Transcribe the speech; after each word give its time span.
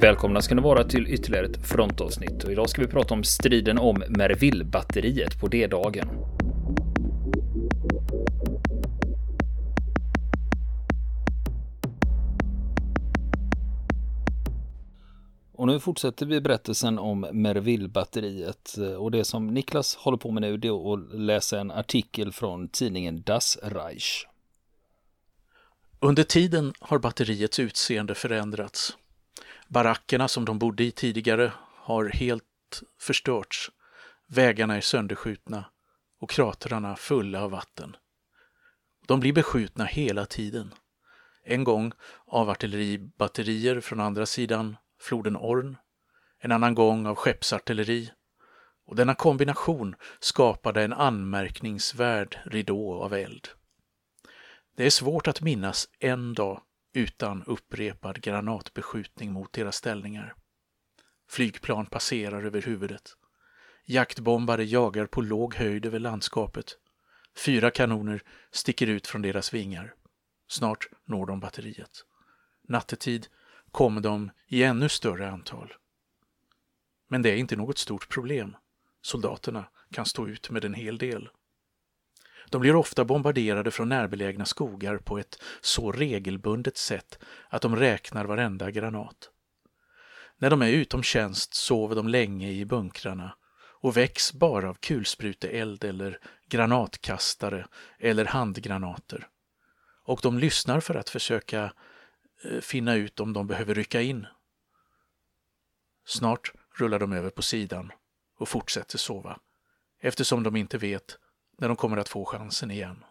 Välkomna 0.00 0.42
ska 0.42 0.54
ni 0.54 0.62
vara 0.62 0.84
till 0.84 1.06
ytterligare 1.06 1.46
ett 1.46 1.66
frontavsnitt 1.66 2.44
och 2.44 2.52
idag 2.52 2.70
ska 2.70 2.82
vi 2.82 2.88
prata 2.88 3.14
om 3.14 3.24
striden 3.24 3.78
om 3.78 4.02
Merville-batteriet 4.08 5.40
på 5.40 5.48
D-dagen. 5.48 6.08
Och 15.52 15.66
nu 15.66 15.80
fortsätter 15.80 16.26
vi 16.26 16.40
berättelsen 16.40 16.98
om 16.98 17.26
Merville-batteriet 17.32 18.78
och 18.98 19.10
det 19.10 19.24
som 19.24 19.46
Niklas 19.46 19.96
håller 19.96 20.18
på 20.18 20.30
med 20.30 20.42
nu 20.42 20.56
det 20.56 20.68
är 20.68 20.94
att 20.94 21.14
läsa 21.14 21.60
en 21.60 21.70
artikel 21.70 22.32
från 22.32 22.68
tidningen 22.68 23.22
Das 23.26 23.58
Reich. 23.62 24.26
Under 26.00 26.22
tiden 26.22 26.72
har 26.80 26.98
batteriets 26.98 27.58
utseende 27.58 28.14
förändrats. 28.14 28.96
Barackerna 29.68 30.28
som 30.28 30.44
de 30.44 30.58
bodde 30.58 30.84
i 30.84 30.90
tidigare 30.90 31.52
har 31.74 32.04
helt 32.04 32.82
förstörts. 33.00 33.70
Vägarna 34.26 34.76
är 34.76 34.80
sönderskjutna 34.80 35.64
och 36.20 36.30
kratrarna 36.30 36.96
fulla 36.96 37.42
av 37.42 37.50
vatten. 37.50 37.96
De 39.06 39.20
blir 39.20 39.32
beskjutna 39.32 39.84
hela 39.84 40.26
tiden. 40.26 40.74
En 41.44 41.64
gång 41.64 41.92
av 42.26 42.50
artilleribatterier 42.50 43.80
från 43.80 44.00
andra 44.00 44.26
sidan 44.26 44.76
floden 45.00 45.36
Orn, 45.36 45.76
en 46.38 46.52
annan 46.52 46.74
gång 46.74 47.06
av 47.06 47.14
skeppsartilleri 47.14 48.10
och 48.86 48.96
denna 48.96 49.14
kombination 49.14 49.94
skapade 50.20 50.82
en 50.82 50.92
anmärkningsvärd 50.92 52.38
ridå 52.44 53.02
av 53.02 53.14
eld. 53.14 53.48
Det 54.76 54.86
är 54.86 54.90
svårt 54.90 55.28
att 55.28 55.40
minnas 55.40 55.88
en 55.98 56.34
dag 56.34 56.62
utan 56.98 57.44
upprepad 57.44 58.20
granatbeskjutning 58.22 59.32
mot 59.32 59.52
deras 59.52 59.76
ställningar. 59.76 60.34
Flygplan 61.28 61.86
passerar 61.86 62.42
över 62.42 62.62
huvudet. 62.62 63.16
Jaktbombare 63.84 64.64
jagar 64.64 65.06
på 65.06 65.20
låg 65.20 65.54
höjd 65.54 65.86
över 65.86 65.98
landskapet. 65.98 66.78
Fyra 67.44 67.70
kanoner 67.70 68.22
sticker 68.50 68.86
ut 68.86 69.06
från 69.06 69.22
deras 69.22 69.54
vingar. 69.54 69.94
Snart 70.48 70.88
når 71.04 71.26
de 71.26 71.40
batteriet. 71.40 72.04
Nattetid 72.68 73.26
kommer 73.70 74.00
de 74.00 74.30
i 74.46 74.62
ännu 74.62 74.88
större 74.88 75.30
antal. 75.30 75.74
Men 77.08 77.22
det 77.22 77.30
är 77.30 77.36
inte 77.36 77.56
något 77.56 77.78
stort 77.78 78.08
problem. 78.08 78.56
Soldaterna 79.02 79.68
kan 79.90 80.06
stå 80.06 80.28
ut 80.28 80.50
med 80.50 80.64
en 80.64 80.74
hel 80.74 80.98
del. 80.98 81.28
De 82.50 82.60
blir 82.60 82.76
ofta 82.76 83.04
bombarderade 83.04 83.70
från 83.70 83.88
närbelägna 83.88 84.44
skogar 84.44 84.98
på 84.98 85.18
ett 85.18 85.42
så 85.60 85.92
regelbundet 85.92 86.76
sätt 86.76 87.18
att 87.48 87.62
de 87.62 87.76
räknar 87.76 88.24
varenda 88.24 88.70
granat. 88.70 89.30
När 90.38 90.50
de 90.50 90.62
är 90.62 90.68
utom 90.68 91.02
tjänst 91.02 91.54
sover 91.54 91.96
de 91.96 92.08
länge 92.08 92.50
i 92.50 92.64
bunkrarna 92.64 93.34
och 93.80 93.96
väcks 93.96 94.32
bara 94.32 94.68
av 94.68 94.74
kulspruteeld 94.74 95.84
eller 95.84 96.18
granatkastare 96.48 97.66
eller 97.98 98.24
handgranater. 98.24 99.28
Och 100.04 100.20
de 100.22 100.38
lyssnar 100.38 100.80
för 100.80 100.94
att 100.94 101.08
försöka 101.08 101.72
eh, 102.44 102.60
finna 102.60 102.94
ut 102.94 103.20
om 103.20 103.32
de 103.32 103.46
behöver 103.46 103.74
rycka 103.74 104.00
in. 104.00 104.26
Snart 106.06 106.52
rullar 106.78 106.98
de 106.98 107.12
över 107.12 107.30
på 107.30 107.42
sidan 107.42 107.92
och 108.38 108.48
fortsätter 108.48 108.98
sova 108.98 109.38
eftersom 110.00 110.42
de 110.42 110.56
inte 110.56 110.78
vet 110.78 111.18
när 111.58 111.68
de 111.68 111.76
kommer 111.76 111.96
att 111.96 112.08
få 112.08 112.24
chansen 112.24 112.70
igen. 112.70 113.04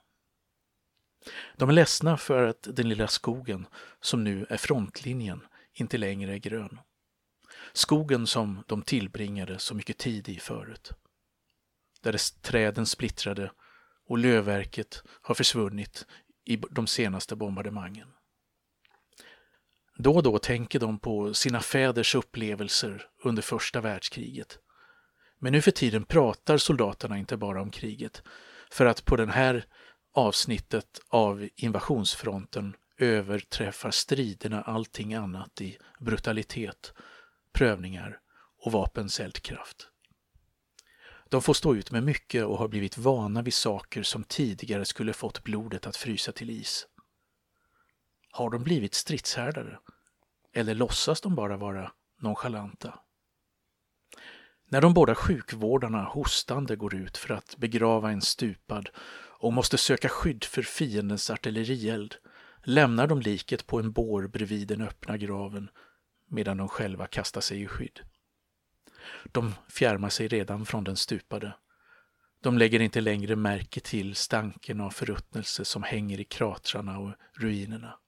De 1.55 1.69
är 1.69 1.73
ledsna 1.73 2.17
för 2.17 2.47
att 2.47 2.67
den 2.71 2.89
lilla 2.89 3.07
skogen, 3.07 3.67
som 4.01 4.23
nu 4.23 4.45
är 4.49 4.57
frontlinjen, 4.57 5.41
inte 5.73 5.97
längre 5.97 6.33
är 6.33 6.37
grön. 6.37 6.79
Skogen 7.73 8.27
som 8.27 8.63
de 8.67 8.81
tillbringade 8.81 9.59
så 9.59 9.75
mycket 9.75 9.97
tid 9.97 10.29
i 10.29 10.39
förut. 10.39 10.91
Där 12.01 12.41
träden 12.41 12.85
splittrade 12.85 13.51
och 14.07 14.17
lövverket 14.17 15.03
har 15.21 15.35
försvunnit 15.35 16.05
i 16.45 16.55
de 16.55 16.87
senaste 16.87 17.35
bombardemangen. 17.35 18.07
Då 19.97 20.15
och 20.15 20.23
då 20.23 20.39
tänker 20.39 20.79
de 20.79 20.99
på 20.99 21.33
sina 21.33 21.61
fäders 21.61 22.15
upplevelser 22.15 23.09
under 23.23 23.41
första 23.41 23.81
världskriget 23.81 24.59
men 25.39 25.53
nu 25.53 25.61
för 25.61 25.71
tiden 25.71 26.03
pratar 26.03 26.57
soldaterna 26.57 27.17
inte 27.17 27.37
bara 27.37 27.61
om 27.61 27.71
kriget. 27.71 28.23
För 28.71 28.85
att 28.85 29.05
på 29.05 29.15
det 29.15 29.31
här 29.31 29.65
avsnittet 30.13 30.99
av 31.09 31.49
invasionsfronten 31.55 32.75
överträffar 32.97 33.91
striderna 33.91 34.61
allting 34.61 35.13
annat 35.13 35.61
i 35.61 35.77
brutalitet, 35.99 36.93
prövningar 37.53 38.19
och 38.59 38.71
vapens 38.71 39.19
eldkraft. 39.19 39.87
De 41.29 41.41
får 41.41 41.53
stå 41.53 41.75
ut 41.75 41.91
med 41.91 42.03
mycket 42.03 42.45
och 42.45 42.57
har 42.57 42.67
blivit 42.67 42.97
vana 42.97 43.41
vid 43.41 43.53
saker 43.53 44.03
som 44.03 44.23
tidigare 44.23 44.85
skulle 44.85 45.13
fått 45.13 45.43
blodet 45.43 45.87
att 45.87 45.95
frysa 45.95 46.31
till 46.31 46.49
is. 46.49 46.87
Har 48.31 48.49
de 48.49 48.63
blivit 48.63 48.93
stridshärdare? 48.93 49.79
Eller 50.53 50.75
låtsas 50.75 51.21
de 51.21 51.35
bara 51.35 51.57
vara 51.57 51.91
nonchalanta? 52.21 52.99
När 54.69 54.81
de 54.81 54.93
båda 54.93 55.15
sjukvårdarna 55.15 56.03
hostande 56.03 56.75
går 56.75 56.95
ut 56.95 57.17
för 57.17 57.33
att 57.33 57.57
begrava 57.57 58.11
en 58.11 58.21
stupad 58.21 58.89
och 59.39 59.53
måste 59.53 59.77
söka 59.77 60.09
skydd 60.09 60.43
för 60.43 60.61
fiendens 60.61 61.29
artillerield 61.29 62.15
lämnar 62.63 63.07
de 63.07 63.21
liket 63.21 63.67
på 63.67 63.79
en 63.79 63.91
bår 63.91 64.27
bredvid 64.27 64.67
den 64.67 64.81
öppna 64.81 65.17
graven 65.17 65.69
medan 66.29 66.57
de 66.57 66.67
själva 66.69 67.07
kastar 67.07 67.41
sig 67.41 67.61
i 67.61 67.67
skydd. 67.67 67.99
De 69.23 69.53
fjärmar 69.69 70.09
sig 70.09 70.27
redan 70.27 70.65
från 70.65 70.83
den 70.83 70.95
stupade. 70.95 71.53
De 72.41 72.57
lägger 72.57 72.79
inte 72.79 73.01
längre 73.01 73.35
märke 73.35 73.79
till 73.79 74.15
stanken 74.15 74.81
av 74.81 74.89
förruttnelse 74.89 75.65
som 75.65 75.83
hänger 75.83 76.19
i 76.19 76.23
kratrarna 76.23 76.99
och 76.99 77.11
ruinerna. 77.33 77.99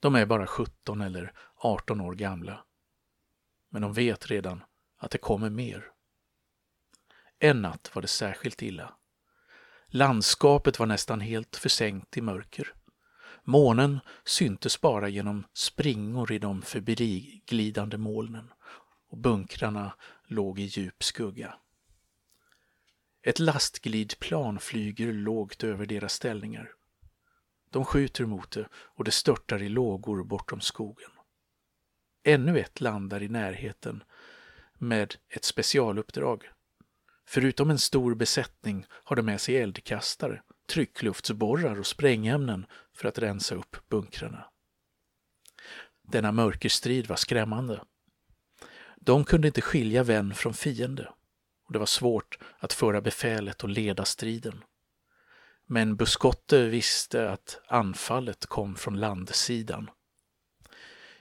De 0.00 0.14
är 0.14 0.26
bara 0.26 0.46
17 0.46 1.00
eller 1.00 1.32
18 1.56 2.00
år 2.00 2.14
gamla. 2.14 2.64
Men 3.68 3.82
de 3.82 3.92
vet 3.92 4.30
redan 4.30 4.62
att 5.00 5.10
det 5.10 5.18
kommer 5.18 5.50
mer. 5.50 5.84
En 7.38 7.62
natt 7.62 7.90
var 7.94 8.02
det 8.02 8.08
särskilt 8.08 8.62
illa. 8.62 8.94
Landskapet 9.86 10.78
var 10.78 10.86
nästan 10.86 11.20
helt 11.20 11.56
försänkt 11.56 12.16
i 12.16 12.20
mörker. 12.20 12.74
Månen 13.44 14.00
syntes 14.24 14.80
bara 14.80 15.08
genom 15.08 15.44
springor 15.52 16.32
i 16.32 16.38
de 16.38 16.62
förbiglidande 16.62 17.96
molnen 17.96 18.52
och 19.08 19.18
bunkrarna 19.18 19.94
låg 20.26 20.58
i 20.58 20.62
djup 20.62 21.04
skugga. 21.04 21.54
Ett 23.22 23.38
lastglidplan 23.38 24.58
flyger 24.58 25.12
lågt 25.12 25.64
över 25.64 25.86
deras 25.86 26.12
ställningar. 26.12 26.70
De 27.70 27.84
skjuter 27.84 28.26
mot 28.26 28.50
det 28.50 28.68
och 28.72 29.04
det 29.04 29.10
störtar 29.10 29.62
i 29.62 29.68
lågor 29.68 30.24
bortom 30.24 30.60
skogen. 30.60 31.10
Ännu 32.22 32.58
ett 32.58 32.80
landar 32.80 33.22
i 33.22 33.28
närheten 33.28 34.02
med 34.80 35.14
ett 35.28 35.44
specialuppdrag. 35.44 36.50
Förutom 37.26 37.70
en 37.70 37.78
stor 37.78 38.14
besättning 38.14 38.86
har 38.90 39.16
de 39.16 39.22
med 39.22 39.40
sig 39.40 39.56
eldkastare, 39.56 40.42
tryckluftsborrar 40.72 41.78
och 41.78 41.86
sprängämnen 41.86 42.66
för 42.96 43.08
att 43.08 43.18
rensa 43.18 43.54
upp 43.54 43.76
bunkrarna. 43.88 44.44
Denna 46.02 46.32
mörkerstrid 46.32 47.06
var 47.06 47.16
skrämmande. 47.16 47.82
De 48.96 49.24
kunde 49.24 49.48
inte 49.48 49.60
skilja 49.60 50.02
vän 50.02 50.34
från 50.34 50.54
fiende 50.54 51.12
och 51.66 51.72
det 51.72 51.78
var 51.78 51.86
svårt 51.86 52.38
att 52.58 52.72
föra 52.72 53.00
befälet 53.00 53.62
och 53.62 53.68
leda 53.68 54.04
striden. 54.04 54.64
Men 55.66 55.96
Buskotte 55.96 56.68
visste 56.68 57.30
att 57.30 57.60
anfallet 57.66 58.46
kom 58.46 58.76
från 58.76 59.00
landsidan. 59.00 59.90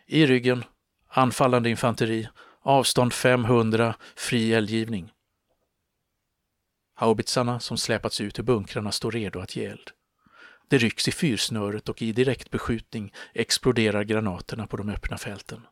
I 0.05 0.25
ryggen, 0.25 0.63
anfallande 1.07 1.69
infanteri 1.69 2.29
Avstånd 2.69 3.13
500, 3.13 3.95
fri 4.15 4.53
eldgivning. 4.53 5.11
Haubitsarna 6.93 7.59
som 7.59 7.77
släpats 7.77 8.21
ut 8.21 8.39
ur 8.39 8.43
bunkrarna 8.43 8.91
står 8.91 9.11
redo 9.11 9.39
att 9.39 9.55
ge 9.55 9.65
eld. 9.65 9.91
Det 10.67 10.77
rycks 10.77 11.07
i 11.07 11.11
fyrsnöret 11.11 11.89
och 11.89 12.01
i 12.01 12.11
direktbeskjutning 12.11 13.13
exploderar 13.33 14.03
granaterna 14.03 14.67
på 14.67 14.77
de 14.77 14.89
öppna 14.89 15.17
fälten. 15.17 15.67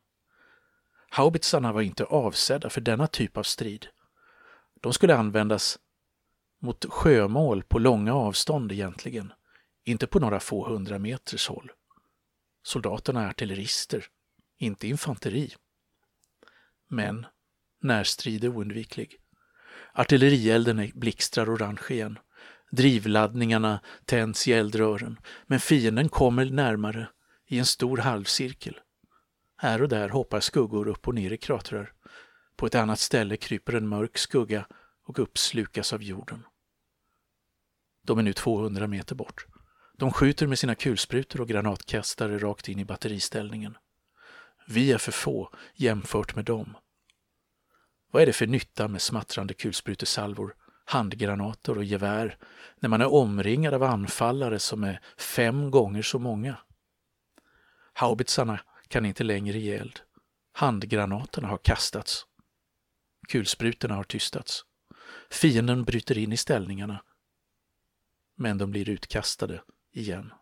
Haubitsarna 1.10 1.74
var 1.74 1.82
inte 1.82 2.06
avsedda 2.06 2.70
för 2.70 2.82
denna 2.82 3.08
typ 3.08 3.38
av 3.38 3.44
strid. 3.44 3.88
De 4.82 4.94
skulle 4.94 5.16
användas 5.16 5.80
mot 6.62 6.86
sjömål 6.90 7.64
på 7.64 7.80
långa 7.80 8.14
avstånd 8.14 8.72
egentligen, 8.72 9.34
inte 9.84 10.08
på 10.08 10.20
några 10.20 10.40
få 10.40 10.70
hundra 10.70 11.00
meters 11.00 11.48
håll. 11.48 11.72
Soldaterna 12.64 13.24
är 13.24 13.30
artillerister, 13.30 14.06
inte 14.58 14.88
infanteri. 14.88 15.54
Men 16.90 17.26
närstrid 17.82 18.44
är 18.44 18.50
oundviklig. 18.50 19.16
Artillerielden 19.94 20.92
blixtrar 20.96 21.56
orange 21.56 21.82
igen. 21.90 22.20
Drivladdningarna 22.72 23.80
tänds 24.06 24.48
i 24.48 24.54
eldrören, 24.54 25.20
men 25.48 25.60
fienden 25.60 26.10
kommer 26.10 26.46
närmare 26.46 27.10
i 27.48 27.60
en 27.60 27.66
stor 27.66 27.98
halvcirkel. 27.98 28.80
Här 29.58 29.82
och 29.82 29.90
där 29.90 30.10
hoppar 30.10 30.40
skuggor 30.40 30.88
upp 30.88 31.08
och 31.08 31.16
ner 31.16 31.34
i 31.34 31.38
kratrar. 31.38 31.94
På 32.56 32.66
ett 32.66 32.76
annat 32.76 33.00
ställe 33.00 33.38
kryper 33.38 33.74
en 33.74 33.88
mörk 33.88 34.18
skugga 34.18 34.68
och 35.08 35.20
uppslukas 35.20 35.94
av 35.94 36.04
jorden. 36.04 36.44
De 38.04 38.20
är 38.20 38.24
nu 38.24 38.34
200 38.34 38.88
meter 38.88 39.16
bort. 39.16 39.46
De 39.98 40.12
skjuter 40.12 40.48
med 40.48 40.60
sina 40.60 40.76
kulsprutor 40.76 41.42
och 41.42 41.48
granatkastare 41.48 42.40
rakt 42.40 42.70
in 42.70 42.80
i 42.80 42.86
batteriställningen. 42.86 43.78
Vi 44.70 44.92
är 44.92 44.98
för 44.98 45.12
få 45.12 45.50
jämfört 45.74 46.36
med 46.36 46.46
dem. 46.46 46.78
Vad 48.12 48.22
är 48.22 48.26
det 48.26 48.34
för 48.34 48.48
nytta 48.48 48.88
med 48.88 49.02
smattrande 49.02 49.54
kulsprutesalvor, 49.54 50.56
handgranater 50.86 51.78
och 51.78 51.84
gevär 51.84 52.38
när 52.80 52.90
man 52.90 53.02
är 53.02 53.14
omringad 53.14 53.74
av 53.74 53.84
anfallare 53.84 54.60
som 54.60 54.84
är 54.84 55.02
fem 55.18 55.72
gånger 55.72 56.02
så 56.02 56.20
många? 56.20 56.58
Haubitsarna 57.94 58.60
kan 58.88 59.06
inte 59.06 59.24
längre 59.24 59.60
ge 59.60 59.76
eld. 59.76 60.00
Handgranaterna 60.52 61.48
har 61.48 61.58
kastats. 61.58 62.26
Kulsprutorna 63.28 63.96
har 63.96 64.04
tystats. 64.04 64.66
Fienden 65.32 65.84
bryter 65.84 66.18
in 66.18 66.34
i 66.34 66.38
ställningarna. 66.38 67.04
Men 68.36 68.58
de 68.58 68.72
blir 68.72 68.90
utkastade 68.90 69.62
igen. 69.92 70.34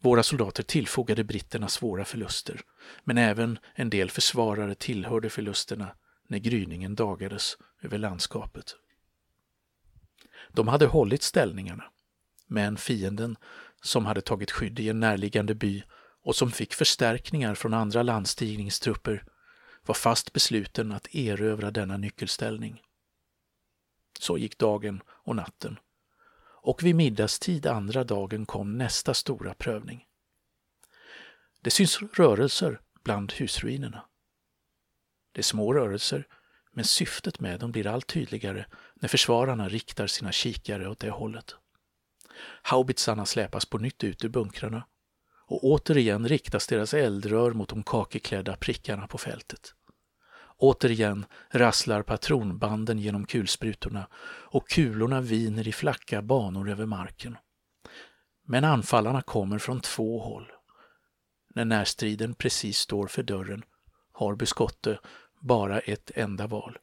Våra 0.00 0.22
soldater 0.22 0.62
tillfogade 0.62 1.24
britterna 1.24 1.68
svåra 1.68 2.04
förluster, 2.04 2.60
men 3.04 3.18
även 3.18 3.58
en 3.74 3.90
del 3.90 4.10
försvarare 4.10 4.74
tillhörde 4.74 5.30
förlusterna 5.30 5.88
när 6.28 6.38
gryningen 6.38 6.94
dagades 6.94 7.56
över 7.82 7.98
landskapet. 7.98 8.76
De 10.52 10.68
hade 10.68 10.86
hållit 10.86 11.22
ställningarna, 11.22 11.84
men 12.46 12.76
fienden, 12.76 13.36
som 13.82 14.06
hade 14.06 14.20
tagit 14.20 14.50
skydd 14.50 14.80
i 14.80 14.88
en 14.88 15.00
närliggande 15.00 15.54
by 15.54 15.82
och 16.24 16.36
som 16.36 16.52
fick 16.52 16.74
förstärkningar 16.74 17.54
från 17.54 17.74
andra 17.74 18.02
landstigningstrupper, 18.02 19.24
var 19.86 19.94
fast 19.94 20.32
besluten 20.32 20.92
att 20.92 21.14
erövra 21.14 21.70
denna 21.70 21.96
nyckelställning. 21.96 22.82
Så 24.20 24.38
gick 24.38 24.58
dagen 24.58 25.02
och 25.08 25.36
natten 25.36 25.78
och 26.62 26.82
vid 26.82 26.94
middagstid 26.94 27.66
andra 27.66 28.04
dagen 28.04 28.46
kom 28.46 28.78
nästa 28.78 29.14
stora 29.14 29.54
prövning. 29.54 30.04
Det 31.60 31.70
syns 31.70 32.02
rörelser 32.02 32.80
bland 33.04 33.32
husruinerna. 33.32 34.04
Det 35.32 35.40
är 35.40 35.42
små 35.42 35.74
rörelser, 35.74 36.26
men 36.72 36.84
syftet 36.84 37.40
med 37.40 37.60
dem 37.60 37.72
blir 37.72 37.86
allt 37.86 38.06
tydligare 38.06 38.66
när 38.94 39.08
försvararna 39.08 39.68
riktar 39.68 40.06
sina 40.06 40.32
kikare 40.32 40.88
åt 40.88 41.00
det 41.00 41.10
hållet. 41.10 41.54
Haubitsarna 42.62 43.26
släpas 43.26 43.66
på 43.66 43.78
nytt 43.78 44.04
ut 44.04 44.24
ur 44.24 44.28
bunkrarna 44.28 44.86
och 45.46 45.64
återigen 45.64 46.28
riktas 46.28 46.66
deras 46.66 46.94
eldrör 46.94 47.52
mot 47.52 47.68
de 47.68 47.82
kakeklädda 47.82 48.56
prickarna 48.56 49.06
på 49.06 49.18
fältet. 49.18 49.74
Återigen 50.60 51.24
rasslar 51.50 52.02
patronbanden 52.02 52.98
genom 52.98 53.26
kulsprutorna 53.26 54.08
och 54.24 54.68
kulorna 54.68 55.20
viner 55.20 55.68
i 55.68 55.72
flacka 55.72 56.22
banor 56.22 56.70
över 56.70 56.86
marken. 56.86 57.36
Men 58.44 58.64
anfallarna 58.64 59.22
kommer 59.22 59.58
från 59.58 59.80
två 59.80 60.20
håll. 60.20 60.52
När 61.54 61.64
närstriden 61.64 62.34
precis 62.34 62.78
står 62.78 63.06
för 63.06 63.22
dörren 63.22 63.64
har 64.12 64.34
Beskotte 64.34 64.98
bara 65.40 65.78
ett 65.78 66.10
enda 66.14 66.46
val. 66.46 66.78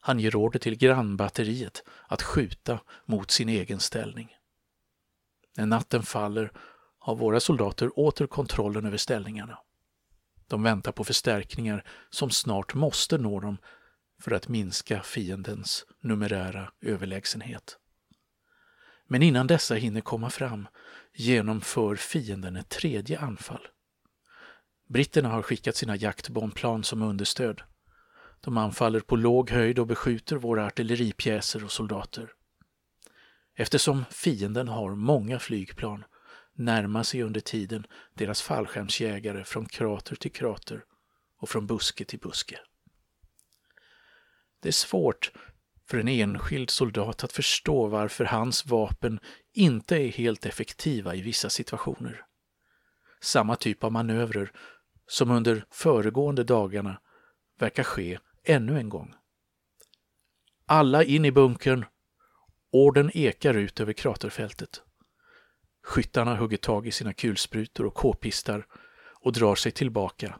Han 0.00 0.18
ger 0.18 0.36
order 0.36 0.58
till 0.58 0.78
grannbatteriet 0.78 1.82
att 2.08 2.22
skjuta 2.22 2.80
mot 3.04 3.30
sin 3.30 3.48
egen 3.48 3.80
ställning. 3.80 4.36
När 5.56 5.66
natten 5.66 6.02
faller 6.02 6.52
har 6.98 7.16
våra 7.16 7.40
soldater 7.40 7.98
åter 7.98 8.26
kontrollen 8.26 8.86
över 8.86 8.96
ställningarna. 8.96 9.58
De 10.52 10.62
väntar 10.62 10.92
på 10.92 11.04
förstärkningar 11.04 11.84
som 12.10 12.30
snart 12.30 12.74
måste 12.74 13.18
nå 13.18 13.40
dem 13.40 13.58
för 14.22 14.30
att 14.30 14.48
minska 14.48 15.02
fiendens 15.02 15.86
numerära 16.00 16.72
överlägsenhet. 16.80 17.78
Men 19.08 19.22
innan 19.22 19.46
dessa 19.46 19.74
hinner 19.74 20.00
komma 20.00 20.30
fram 20.30 20.68
genomför 21.14 21.96
fienden 21.96 22.56
ett 22.56 22.68
tredje 22.68 23.18
anfall. 23.18 23.66
Britterna 24.88 25.28
har 25.28 25.42
skickat 25.42 25.76
sina 25.76 25.96
jaktbombplan 25.96 26.84
som 26.84 27.02
understöd. 27.02 27.62
De 28.40 28.58
anfaller 28.58 29.00
på 29.00 29.16
låg 29.16 29.50
höjd 29.50 29.78
och 29.78 29.86
beskjuter 29.86 30.36
våra 30.36 30.66
artilleripjäser 30.66 31.64
och 31.64 31.72
soldater. 31.72 32.32
Eftersom 33.54 34.04
fienden 34.10 34.68
har 34.68 34.94
många 34.94 35.38
flygplan 35.38 36.04
närma 36.54 37.04
sig 37.04 37.22
under 37.22 37.40
tiden 37.40 37.86
deras 38.14 38.42
fallskärmsjägare 38.42 39.44
från 39.44 39.66
krater 39.66 40.16
till 40.16 40.32
krater 40.32 40.84
och 41.38 41.48
från 41.48 41.66
buske 41.66 42.04
till 42.04 42.18
buske. 42.18 42.58
Det 44.60 44.68
är 44.68 44.72
svårt 44.72 45.32
för 45.86 45.98
en 45.98 46.08
enskild 46.08 46.70
soldat 46.70 47.24
att 47.24 47.32
förstå 47.32 47.86
varför 47.86 48.24
hans 48.24 48.66
vapen 48.66 49.20
inte 49.52 49.96
är 49.96 50.08
helt 50.08 50.46
effektiva 50.46 51.14
i 51.14 51.20
vissa 51.20 51.50
situationer. 51.50 52.24
Samma 53.20 53.56
typ 53.56 53.84
av 53.84 53.92
manövrer 53.92 54.52
som 55.06 55.30
under 55.30 55.64
föregående 55.70 56.44
dagarna 56.44 57.00
verkar 57.58 57.82
ske 57.82 58.18
ännu 58.44 58.78
en 58.78 58.88
gång. 58.88 59.14
Alla 60.66 61.04
in 61.04 61.24
i 61.24 61.32
bunkern. 61.32 61.84
Orden 62.70 63.10
ekar 63.14 63.54
ut 63.54 63.80
över 63.80 63.92
kraterfältet. 63.92 64.82
Skyttarna 65.82 66.36
hugger 66.36 66.56
tag 66.56 66.86
i 66.86 66.90
sina 66.90 67.12
kulsprutor 67.12 67.86
och 67.86 67.94
k-pistar 67.94 68.66
och 69.20 69.32
drar 69.32 69.54
sig 69.54 69.72
tillbaka. 69.72 70.38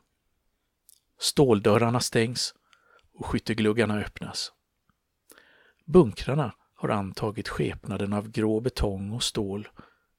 Ståldörrarna 1.19 2.00
stängs 2.00 2.55
och 3.15 3.27
skyttegluggarna 3.27 3.99
öppnas. 3.99 4.53
Bunkrarna 5.85 6.55
har 6.75 6.89
antagit 6.89 7.49
skepnaden 7.49 8.12
av 8.12 8.31
grå 8.31 8.61
betong 8.61 9.12
och 9.12 9.23
stål 9.23 9.69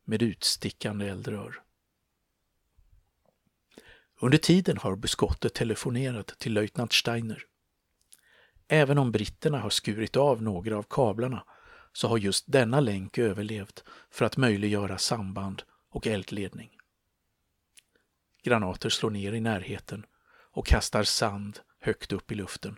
med 0.04 0.22
utstickande 0.22 1.08
eldrör. 1.08 1.62
Under 4.20 4.38
tiden 4.38 4.78
har 4.78 4.96
beskottet 4.96 5.54
telefonerat 5.54 6.28
till 6.28 6.54
löjtnant 6.54 6.94
Steiner. 6.94 7.44
Även 8.68 8.98
om 8.98 9.12
britterna 9.12 9.60
har 9.60 9.70
skurit 9.70 10.18
av 10.18 10.42
några 10.42 10.78
av 10.78 10.84
kablarna 10.90 11.44
så 11.94 12.08
har 12.08 12.18
just 12.18 12.52
denna 12.52 12.80
länk 12.80 13.18
överlevt 13.18 13.84
för 14.10 14.26
att 14.26 14.38
möjliggöra 14.38 14.98
samband 14.98 15.64
och 15.90 16.08
eldledning. 16.08 16.78
Granater 18.44 18.90
slår 18.90 19.10
ner 19.10 19.34
i 19.34 19.40
närheten 19.40 20.06
och 20.52 20.66
kastar 20.66 21.04
sand 21.04 21.60
högt 21.80 22.12
upp 22.12 22.32
i 22.32 22.36
luften. 22.36 22.76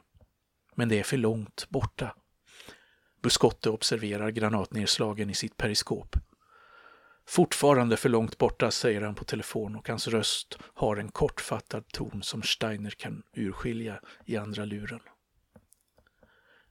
Men 0.75 0.89
det 0.89 0.99
är 0.99 1.03
för 1.03 1.17
långt 1.17 1.69
borta. 1.69 2.15
Buskotte 3.21 3.69
observerar 3.69 4.29
granatnedslagen 4.29 5.29
i 5.29 5.33
sitt 5.33 5.57
periskop. 5.57 6.15
Fortfarande 7.27 7.97
för 7.97 8.09
långt 8.09 8.37
borta, 8.37 8.71
säger 8.71 9.01
han 9.01 9.15
på 9.15 9.23
telefon 9.23 9.75
och 9.75 9.89
hans 9.89 10.07
röst 10.07 10.57
har 10.61 10.97
en 10.97 11.11
kortfattad 11.11 11.87
ton 11.87 12.23
som 12.23 12.43
Steiner 12.43 12.89
kan 12.89 13.23
urskilja 13.33 13.99
i 14.25 14.37
andra 14.37 14.65
luren. 14.65 14.99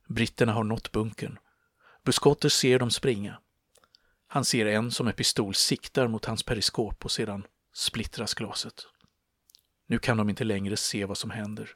Britterna 0.08 0.52
har 0.52 0.64
nått 0.64 0.92
bunkern 0.92 1.38
Buskotter 2.04 2.48
ser 2.48 2.78
dem 2.78 2.90
springa. 2.90 3.38
Han 4.26 4.44
ser 4.44 4.66
en 4.66 4.90
som 4.90 5.06
med 5.06 5.16
pistol 5.16 5.54
siktar 5.54 6.08
mot 6.08 6.24
hans 6.24 6.42
periskop 6.42 7.04
och 7.04 7.10
sedan 7.10 7.46
splittras 7.74 8.34
glaset. 8.34 8.86
Nu 9.86 9.98
kan 9.98 10.16
de 10.16 10.30
inte 10.30 10.44
längre 10.44 10.76
se 10.76 11.04
vad 11.04 11.18
som 11.18 11.30
händer. 11.30 11.70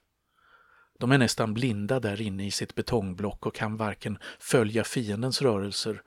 De 0.98 1.12
är 1.12 1.18
nästan 1.18 1.54
blinda 1.54 2.00
där 2.00 2.20
inne 2.20 2.46
i 2.46 2.50
sitt 2.50 2.74
betongblock 2.74 3.46
och 3.46 3.54
kan 3.54 3.76
varken 3.76 4.18
följa 4.38 4.84
fiendens 4.84 5.42
rörelser 5.42 6.02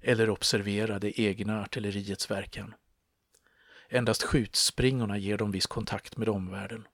eller 0.00 0.30
observera 0.30 0.98
det 0.98 1.20
egna 1.20 1.62
artilleriets 1.62 2.30
verkan. 2.30 2.74
Endast 3.88 4.22
skjutspringorna 4.22 5.18
ger 5.18 5.38
dem 5.38 5.50
viss 5.50 5.66
kontakt 5.66 6.16
med 6.16 6.28
omvärlden. 6.28 6.86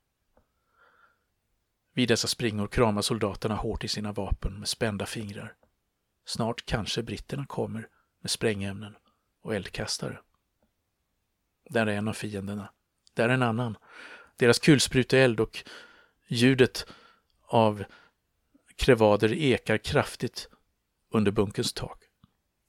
Vid 1.95 2.09
dessa 2.09 2.29
springor 2.29 2.67
kramar 2.67 3.03
soldaterna 3.03 3.55
hårt 3.55 3.85
i 3.85 3.89
sina 3.89 4.13
vapen 4.13 4.59
med 4.59 4.69
spända 4.69 5.07
fingrar. 5.07 5.55
Snart 6.25 6.67
kanske 6.67 7.03
britterna 7.03 7.47
kommer 7.47 7.89
med 8.21 8.31
sprängämnen 8.31 8.97
och 9.43 9.55
eldkastare. 9.55 10.21
Där 11.71 11.87
är 11.87 11.93
en 11.93 12.09
av 12.09 12.13
fienderna. 12.13 12.73
Där 13.15 13.29
är 13.29 13.35
en 13.35 13.43
annan. 13.43 13.77
Deras 14.37 14.59
kulspruteeld 14.59 15.41
och 15.41 15.65
ljudet 16.29 16.87
av 17.47 17.85
krevader 18.77 19.33
ekar 19.33 19.79
kraftigt 19.79 20.49
under 21.11 21.33
bunkens 21.33 21.73
tak. 21.73 22.03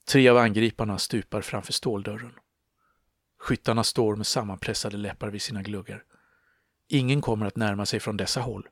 Tre 0.06 0.28
av 0.28 0.36
angriparna 0.36 0.98
stupar 0.98 1.40
framför 1.40 1.72
ståldörren. 1.72 2.38
Skyttarna 3.38 3.84
står 3.84 4.16
med 4.16 4.26
sammanpressade 4.26 4.96
läppar 4.96 5.28
vid 5.28 5.42
sina 5.42 5.62
gluggar. 5.62 6.04
Ingen 6.88 7.20
kommer 7.20 7.46
att 7.46 7.56
närma 7.56 7.86
sig 7.86 8.00
från 8.00 8.16
dessa 8.16 8.40
håll. 8.40 8.68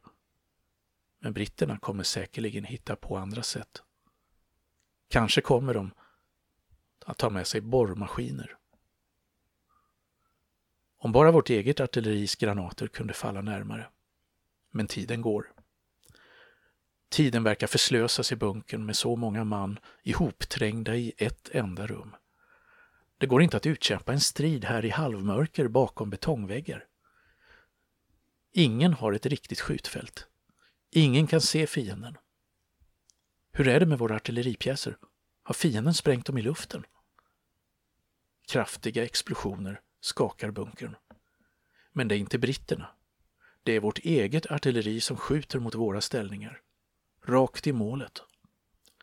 Men 1.20 1.32
britterna 1.32 1.78
kommer 1.78 2.04
säkerligen 2.04 2.64
hitta 2.64 2.96
på 2.96 3.16
andra 3.16 3.42
sätt. 3.42 3.82
Kanske 5.12 5.40
kommer 5.40 5.74
de 5.74 5.90
att 7.06 7.18
ta 7.18 7.30
med 7.30 7.46
sig 7.46 7.60
borrmaskiner. 7.60 8.56
Om 10.98 11.12
bara 11.12 11.30
vårt 11.30 11.50
eget 11.50 11.80
artilleris 11.80 12.36
granater 12.36 12.86
kunde 12.88 13.14
falla 13.14 13.40
närmare. 13.40 13.88
Men 14.70 14.86
tiden 14.86 15.22
går. 15.22 15.52
Tiden 17.08 17.42
verkar 17.42 17.66
förslösas 17.66 18.32
i 18.32 18.36
bunkern 18.36 18.86
med 18.86 18.96
så 18.96 19.16
många 19.16 19.44
man 19.44 19.78
ihopträngda 20.02 20.96
i 20.96 21.12
ett 21.16 21.48
enda 21.52 21.86
rum. 21.86 22.16
Det 23.18 23.26
går 23.26 23.42
inte 23.42 23.56
att 23.56 23.66
utkämpa 23.66 24.12
en 24.12 24.20
strid 24.20 24.64
här 24.64 24.84
i 24.84 24.90
halvmörker 24.90 25.68
bakom 25.68 26.10
betongväggar. 26.10 26.86
Ingen 28.52 28.92
har 28.92 29.12
ett 29.12 29.26
riktigt 29.26 29.60
skjutfält. 29.60 30.26
Ingen 30.90 31.26
kan 31.26 31.40
se 31.40 31.66
fienden. 31.66 32.16
Hur 33.54 33.68
är 33.68 33.80
det 33.80 33.86
med 33.86 33.98
våra 33.98 34.16
artilleripjäser? 34.16 34.96
Har 35.42 35.54
fienden 35.54 35.94
sprängt 35.94 36.26
dem 36.26 36.38
i 36.38 36.42
luften? 36.42 36.84
Kraftiga 38.46 39.04
explosioner 39.04 39.80
skakar 40.00 40.50
bunkern. 40.50 40.96
Men 41.92 42.08
det 42.08 42.16
är 42.16 42.18
inte 42.18 42.38
britterna. 42.38 42.88
Det 43.62 43.72
är 43.72 43.80
vårt 43.80 43.98
eget 43.98 44.50
artilleri 44.50 45.00
som 45.00 45.16
skjuter 45.16 45.58
mot 45.58 45.74
våra 45.74 46.00
ställningar. 46.00 46.60
Rakt 47.24 47.66
i 47.66 47.72
målet. 47.72 48.22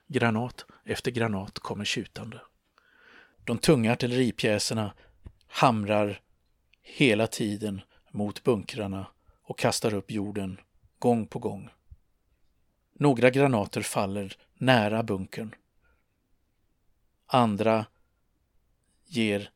Granat 0.07 0.65
efter 0.85 1.11
granat 1.11 1.59
kommer 1.59 1.85
tjutande. 1.85 2.41
De 3.45 3.57
tunga 3.57 3.91
artilleripjäserna 3.91 4.93
hamrar 5.47 6.21
hela 6.81 7.27
tiden 7.27 7.81
mot 8.11 8.43
bunkrarna 8.43 9.07
och 9.43 9.59
kastar 9.59 9.93
upp 9.93 10.11
jorden 10.11 10.59
gång 10.99 11.27
på 11.27 11.39
gång. 11.39 11.69
Några 13.01 13.29
granater 13.29 13.81
faller 13.81 14.37
nära 14.53 15.03
bunkern. 15.03 15.55
Andra 17.25 17.85
ger 19.05 19.51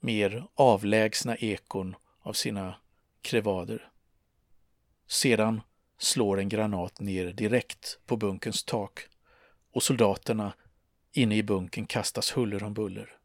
mer 0.00 0.46
avlägsna 0.54 1.36
ekon 1.36 1.96
av 2.20 2.32
sina 2.32 2.76
krevader. 3.22 3.90
Sedan 5.06 5.60
slår 5.98 6.40
en 6.40 6.48
granat 6.48 7.00
ner 7.00 7.32
direkt 7.32 7.98
på 8.06 8.16
bunkerns 8.16 8.64
tak 8.64 9.08
och 9.72 9.82
soldaterna 9.82 10.54
inne 11.12 11.36
i 11.36 11.42
bunkern 11.42 11.86
kastas 11.86 12.36
huller 12.36 12.62
om 12.62 12.74
buller. 12.74 13.16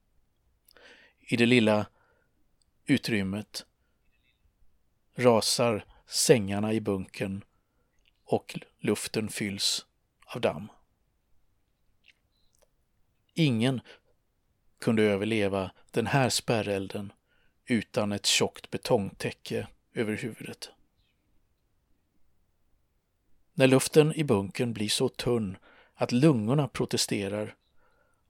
I 1.19 1.35
det 1.35 1.45
lilla 1.45 1.85
utrymmet 2.85 3.65
rasar 5.15 5.85
sängarna 6.07 6.73
i 6.73 6.81
bunkern 6.81 7.43
och 8.31 8.59
luften 8.79 9.29
fylls 9.29 9.85
av 10.25 10.41
damm. 10.41 10.67
Ingen 13.33 13.81
kunde 14.79 15.03
överleva 15.03 15.71
den 15.91 16.07
här 16.07 16.29
spärrelden 16.29 17.13
utan 17.65 18.11
ett 18.11 18.25
tjockt 18.25 18.69
betongtäcke 18.69 19.67
över 19.93 20.13
huvudet. 20.13 20.69
När 23.53 23.67
luften 23.67 24.13
i 24.15 24.23
bunkern 24.23 24.73
blir 24.73 24.89
så 24.89 25.09
tunn 25.09 25.57
att 25.93 26.11
lungorna 26.11 26.67
protesterar 26.67 27.55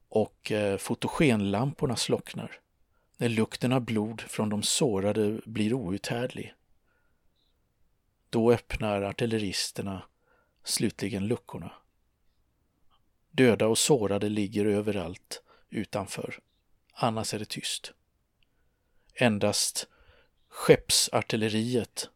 och 0.08 0.52
eh, 0.52 0.76
fotogenlamporna 0.76 1.96
slocknar, 1.96 2.60
när 3.16 3.28
lukten 3.28 3.72
av 3.72 3.80
blod 3.80 4.20
från 4.20 4.48
de 4.48 4.62
sårade 4.62 5.40
blir 5.44 5.74
outhärdlig, 5.74 6.54
då 8.32 8.52
öppnar 8.52 9.02
artilleristerna 9.02 10.02
slutligen 10.64 11.26
luckorna. 11.26 11.72
Döda 13.30 13.66
och 13.66 13.78
sårade 13.78 14.28
ligger 14.28 14.64
överallt 14.64 15.42
utanför. 15.70 16.38
Annars 16.92 17.34
är 17.34 17.38
det 17.38 17.48
tyst. 17.48 17.92
Endast 19.14 19.88
skeppsartilleriet, 20.48 22.10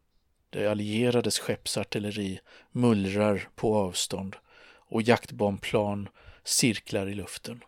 det 0.49 0.67
allierades 0.67 1.39
skeppsartilleri, 1.39 2.39
mullrar 2.71 3.49
på 3.55 3.75
avstånd 3.75 4.35
och 4.67 5.01
jaktbombplan 5.01 6.09
cirklar 6.43 7.07
i 7.07 7.13
luften. 7.13 7.63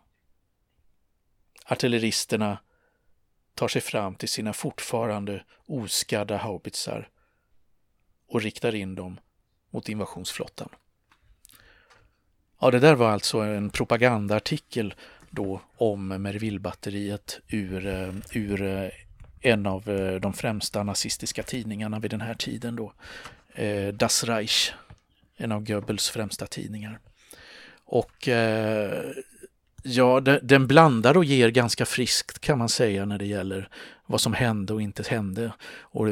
Artilleristerna 1.64 2.58
tar 3.54 3.68
sig 3.68 3.82
fram 3.82 4.14
till 4.14 4.28
sina 4.28 4.52
fortfarande 4.52 5.44
oskadda 5.66 6.36
haubitsar 6.36 7.10
och 8.30 8.42
riktar 8.42 8.74
in 8.74 8.94
dem 8.94 9.20
mot 9.70 9.88
invasionsflottan. 9.88 10.68
Ja, 12.60 12.70
det 12.70 12.78
där 12.78 12.94
var 12.94 13.10
alltså 13.10 13.38
en 13.38 13.70
propagandaartikel 13.70 14.94
då 15.30 15.60
om 15.76 16.08
Mervillebatteriet 16.08 17.40
ur, 17.48 17.86
eh, 17.86 18.14
ur 18.32 18.62
eh, 18.62 18.88
en 19.40 19.66
av 19.66 19.88
eh, 19.88 20.20
de 20.20 20.32
främsta 20.32 20.82
nazistiska 20.82 21.42
tidningarna 21.42 21.98
vid 21.98 22.10
den 22.10 22.20
här 22.20 22.34
tiden 22.34 22.76
då. 22.76 22.92
Das 23.92 24.24
Reich, 24.24 24.72
en 25.36 25.52
av 25.52 25.64
Goebbels 25.64 26.10
främsta 26.10 26.46
tidningar. 26.46 26.98
Och 27.84 28.28
ja, 29.82 30.20
den 30.20 30.66
blandar 30.66 31.16
och 31.16 31.24
ger 31.24 31.48
ganska 31.48 31.86
friskt 31.86 32.38
kan 32.38 32.58
man 32.58 32.68
säga 32.68 33.04
när 33.04 33.18
det 33.18 33.26
gäller 33.26 33.68
vad 34.06 34.20
som 34.20 34.34
hände 34.34 34.72
och 34.72 34.82
inte 34.82 35.02
hände. 35.08 35.52
Och, 35.62 36.06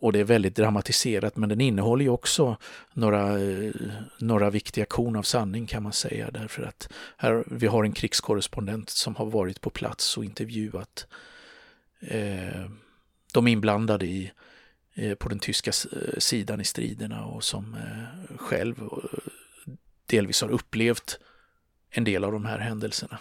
och 0.00 0.12
det 0.12 0.20
är 0.20 0.24
väldigt 0.24 0.56
dramatiserat 0.56 1.36
men 1.36 1.48
den 1.48 1.60
innehåller 1.60 2.04
ju 2.04 2.10
också 2.10 2.56
några, 2.92 3.38
eh, 3.38 3.72
några 4.18 4.50
viktiga 4.50 4.84
korn 4.84 5.16
av 5.16 5.22
sanning 5.22 5.66
kan 5.66 5.82
man 5.82 5.92
säga 5.92 6.30
därför 6.30 6.62
att 6.62 6.92
här, 7.16 7.44
vi 7.46 7.66
har 7.66 7.84
en 7.84 7.92
krigskorrespondent 7.92 8.90
som 8.90 9.16
har 9.16 9.26
varit 9.26 9.60
på 9.60 9.70
plats 9.70 10.16
och 10.16 10.24
intervjuat 10.24 11.06
eh, 12.00 12.70
de 13.32 13.48
inblandade 13.48 14.06
i, 14.06 14.32
eh, 14.94 15.14
på 15.14 15.28
den 15.28 15.38
tyska 15.38 15.70
eh, 15.70 16.18
sidan 16.18 16.60
i 16.60 16.64
striderna 16.64 17.24
och 17.24 17.44
som 17.44 17.74
eh, 17.74 18.36
själv 18.36 18.82
eh, 18.82 19.20
delvis 20.06 20.42
har 20.42 20.50
upplevt 20.50 21.18
en 21.90 22.04
del 22.04 22.24
av 22.24 22.32
de 22.32 22.44
här 22.44 22.58
händelserna. 22.58 23.18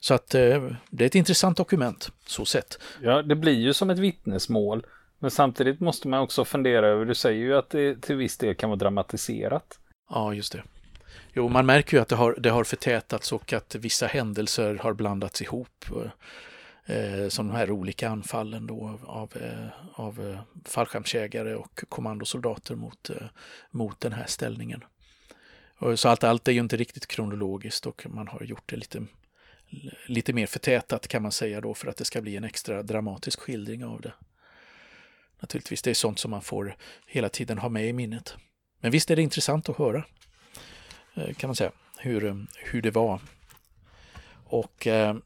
Så 0.00 0.14
att 0.14 0.28
det 0.28 0.54
är 0.98 1.02
ett 1.02 1.14
intressant 1.14 1.56
dokument, 1.56 2.12
så 2.26 2.44
sett. 2.44 2.78
Ja, 3.02 3.22
det 3.22 3.36
blir 3.36 3.60
ju 3.60 3.72
som 3.72 3.90
ett 3.90 3.98
vittnesmål 3.98 4.86
men 5.18 5.30
samtidigt 5.30 5.80
måste 5.80 6.08
man 6.08 6.20
också 6.20 6.44
fundera 6.44 6.86
över, 6.86 7.04
du 7.04 7.14
säger 7.14 7.44
ju 7.44 7.56
att 7.56 7.70
det 7.70 8.02
till 8.02 8.16
viss 8.16 8.38
del 8.38 8.54
kan 8.54 8.70
vara 8.70 8.78
dramatiserat. 8.78 9.78
Ja, 10.10 10.34
just 10.34 10.52
det. 10.52 10.62
Jo, 11.32 11.48
man 11.48 11.66
märker 11.66 11.96
ju 11.96 12.00
att 12.00 12.08
det 12.08 12.16
har, 12.16 12.36
det 12.38 12.50
har 12.50 12.64
förtätats 12.64 13.32
och 13.32 13.52
att 13.52 13.74
vissa 13.74 14.06
händelser 14.06 14.74
har 14.74 14.92
blandats 14.92 15.42
ihop. 15.42 15.84
Eh, 16.88 17.28
som 17.28 17.48
de 17.48 17.56
här 17.56 17.70
olika 17.70 18.08
anfallen 18.08 18.66
då 18.66 18.98
av, 19.06 19.36
eh, 19.36 20.00
av 20.00 20.28
eh, 20.28 20.40
fallskärmsjägare 20.64 21.54
och 21.54 21.84
kommandosoldater 21.88 22.74
mot, 22.74 23.10
eh, 23.10 23.26
mot 23.70 24.00
den 24.00 24.12
här 24.12 24.26
ställningen. 24.26 24.84
Så 25.96 26.08
allt, 26.08 26.24
allt 26.24 26.48
är 26.48 26.52
ju 26.52 26.60
inte 26.60 26.76
riktigt 26.76 27.06
kronologiskt 27.06 27.86
och 27.86 28.06
man 28.10 28.28
har 28.28 28.42
gjort 28.42 28.62
det 28.66 28.76
lite, 28.76 29.06
lite 30.06 30.32
mer 30.32 30.46
förtätat 30.46 31.08
kan 31.08 31.22
man 31.22 31.32
säga 31.32 31.60
då 31.60 31.74
för 31.74 31.88
att 31.88 31.96
det 31.96 32.04
ska 32.04 32.20
bli 32.20 32.36
en 32.36 32.44
extra 32.44 32.82
dramatisk 32.82 33.40
skildring 33.40 33.84
av 33.84 34.00
det. 34.00 34.12
Naturligtvis, 35.40 35.82
det 35.82 35.90
är 35.90 35.94
sånt 35.94 36.18
som 36.18 36.30
man 36.30 36.42
får 36.42 36.76
hela 37.06 37.28
tiden 37.28 37.58
ha 37.58 37.68
med 37.68 37.88
i 37.88 37.92
minnet. 37.92 38.36
Men 38.80 38.90
visst 38.90 39.10
är 39.10 39.16
det 39.16 39.22
intressant 39.22 39.68
att 39.68 39.76
höra, 39.76 40.04
eh, 41.14 41.34
kan 41.34 41.48
man 41.48 41.56
säga, 41.56 41.72
hur, 41.98 42.24
eh, 42.24 42.36
hur 42.54 42.82
det 42.82 42.90
var. 42.90 43.20
Och 44.44 44.86
eh, 44.86 45.16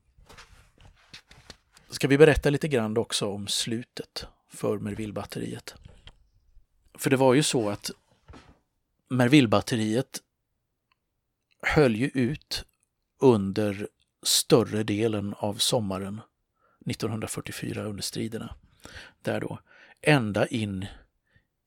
ska 1.91 2.09
vi 2.09 2.19
berätta 2.19 2.51
lite 2.51 2.69
grann 2.69 2.97
också 2.97 3.29
om 3.29 3.49
slutet 3.49 4.27
för 4.49 4.79
Mervillebatteriet. 4.79 5.75
För 6.95 7.11
det 7.11 7.17
var 7.17 7.35
ju 7.35 7.43
så 7.43 7.71
att 7.71 7.91
Mervillebatteriet 9.09 10.21
höll 11.63 11.97
ju 11.97 12.11
ut 12.15 12.65
under 13.19 13.89
större 14.23 14.83
delen 14.83 15.35
av 15.39 15.55
sommaren 15.55 16.21
1944 16.87 17.85
under 17.85 18.03
striderna. 18.03 18.55
Där 19.23 19.41
då 19.41 19.59
ända 20.03 20.47
in 20.47 20.87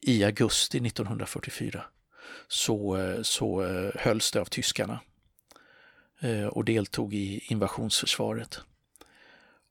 i 0.02 0.24
augusti 0.24 0.78
1944 0.78 1.84
så, 2.48 2.98
eh, 2.98 3.22
så 3.22 3.64
eh, 3.64 3.92
hölls 3.96 4.32
det 4.32 4.42
av 4.42 4.46
tyskarna 4.46 5.00
eh, 6.20 6.46
och 6.46 6.66
deltog 6.66 7.14
i 7.14 7.40
invasionsförsvaret. 7.48 8.60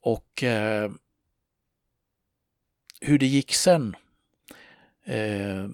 Och 0.00 0.42
eh, 0.42 0.90
hur 3.00 3.18
det 3.18 3.26
gick 3.26 3.54
sen 3.54 3.96
eh, 5.04 5.64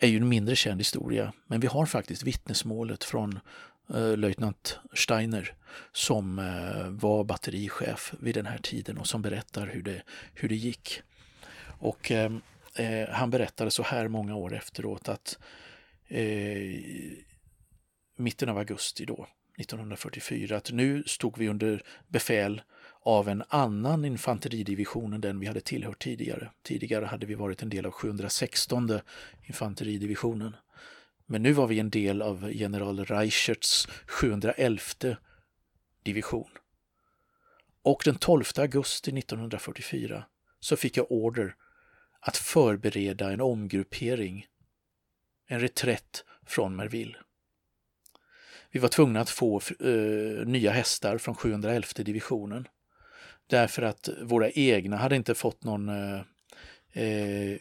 är 0.00 0.08
ju 0.08 0.16
en 0.16 0.28
mindre 0.28 0.56
känd 0.56 0.80
historia, 0.80 1.32
men 1.46 1.60
vi 1.60 1.66
har 1.66 1.86
faktiskt 1.86 2.22
vittnesmålet 2.22 3.04
från 3.04 3.40
eh, 3.94 4.16
löjtnant 4.16 4.78
Steiner 4.92 5.54
som 5.92 6.36
var 6.90 7.24
batterichef 7.24 8.14
vid 8.20 8.34
den 8.34 8.46
här 8.46 8.58
tiden 8.58 8.98
och 8.98 9.06
som 9.06 9.22
berättar 9.22 9.66
hur 9.66 9.82
det, 9.82 10.02
hur 10.34 10.48
det 10.48 10.54
gick. 10.54 11.02
Och 11.78 12.10
ehm, 12.10 12.40
eh, 12.74 13.08
han 13.08 13.30
berättade 13.30 13.70
så 13.70 13.82
här 13.82 14.08
många 14.08 14.36
år 14.36 14.54
efteråt 14.54 15.08
att 15.08 15.38
eh, 16.08 16.80
mitten 18.16 18.48
av 18.48 18.58
augusti 18.58 19.04
då, 19.04 19.26
1944, 19.58 20.56
att 20.56 20.72
nu 20.72 21.02
stod 21.06 21.38
vi 21.38 21.48
under 21.48 21.82
befäl 22.08 22.62
av 23.00 23.28
en 23.28 23.42
annan 23.48 24.04
infanteridivision 24.04 25.12
än 25.12 25.20
den 25.20 25.40
vi 25.40 25.46
hade 25.46 25.60
tillhört 25.60 25.98
tidigare. 25.98 26.50
Tidigare 26.62 27.04
hade 27.04 27.26
vi 27.26 27.34
varit 27.34 27.62
en 27.62 27.68
del 27.68 27.86
av 27.86 27.92
716 27.92 29.00
infanteridivisionen. 29.42 30.56
Men 31.26 31.42
nu 31.42 31.52
var 31.52 31.66
vi 31.66 31.78
en 31.78 31.90
del 31.90 32.22
av 32.22 32.50
general 32.52 33.04
Reicherts 33.04 33.88
711 34.06 35.16
division. 36.02 36.50
Och 37.82 38.02
den 38.04 38.14
12 38.14 38.44
augusti 38.56 39.18
1944 39.18 40.24
så 40.60 40.76
fick 40.76 40.96
jag 40.96 41.12
order 41.12 41.54
att 42.20 42.36
förbereda 42.36 43.32
en 43.32 43.40
omgruppering, 43.40 44.46
en 45.46 45.60
reträtt 45.60 46.24
från 46.46 46.76
Merville. 46.76 47.16
Vi 48.70 48.80
var 48.80 48.88
tvungna 48.88 49.20
att 49.20 49.30
få 49.30 49.60
uh, 49.80 50.46
nya 50.46 50.70
hästar 50.72 51.18
från 51.18 51.34
711 51.34 51.86
divisionen 51.96 52.68
därför 53.46 53.82
att 53.82 54.08
våra 54.22 54.50
egna 54.50 54.96
hade 54.96 55.16
inte 55.16 55.34
fått 55.34 55.64
någon 55.64 55.88
uh, 55.88 56.20
uh, 56.96 57.56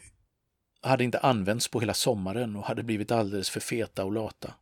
hade 0.82 1.04
inte 1.04 1.20
använts 1.20 1.68
på 1.68 1.80
hela 1.80 1.94
sommaren 1.94 2.56
och 2.56 2.64
hade 2.64 2.84
blivit 2.84 3.12
alldeles 3.12 3.50
för 3.50 3.60
feta 3.60 4.06
och 4.06 4.12
lata. 4.12 4.54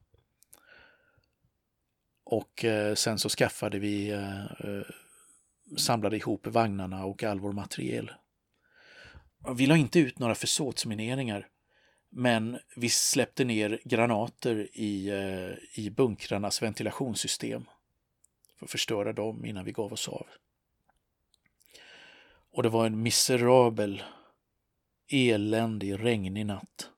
Och 2.24 2.66
sen 2.96 3.20
så 3.20 3.30
skaffade 3.30 3.80
vi 3.80 4.20
samlade 5.78 6.18
ihop 6.18 6.48
vagnarna 6.48 7.06
och 7.06 7.24
all 7.24 7.40
vår 7.40 7.52
materiel. 7.52 8.12
Vi 9.54 9.66
la 9.66 9.78
inte 9.78 10.00
ut 10.00 10.20
några 10.20 10.36
försåtsmineringar, 10.36 11.48
men 12.10 12.60
vi 12.76 12.90
släppte 12.90 13.44
ner 13.44 13.82
granater 13.86 14.70
i, 14.74 15.10
eh, 15.10 15.80
i 15.80 15.90
bunkrarnas 15.90 16.62
ventilationssystem 16.62 17.66
för 18.60 18.66
att 18.66 18.72
förstöra 18.72 19.14
dem 19.14 19.46
innan 19.46 19.66
vi 19.66 19.72
gav 19.72 19.94
oss 19.94 20.08
av. 20.08 20.28
Och 22.52 22.64
det 22.64 22.70
var 22.70 22.86
en 22.86 23.04
miserabel, 23.04 24.04
eländig, 25.08 26.04
regnig 26.04 26.46
natt 26.46 26.90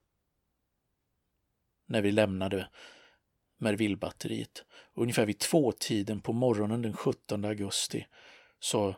när 1.86 2.02
vi 2.02 2.12
lämnade 2.12 2.68
Mervillbatteriet. 3.58 4.64
Ungefär 4.94 5.26
vid 5.26 5.38
tvåtiden 5.38 6.20
på 6.20 6.32
morgonen 6.32 6.82
den 6.82 6.96
17 6.96 7.44
augusti 7.44 8.06
så 8.60 8.96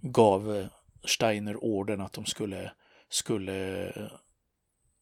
gav 0.00 0.56
eh, 0.56 0.66
Steiner 1.04 1.64
orden 1.64 2.00
att 2.00 2.12
de 2.12 2.26
skulle, 2.26 2.72
skulle 3.10 3.92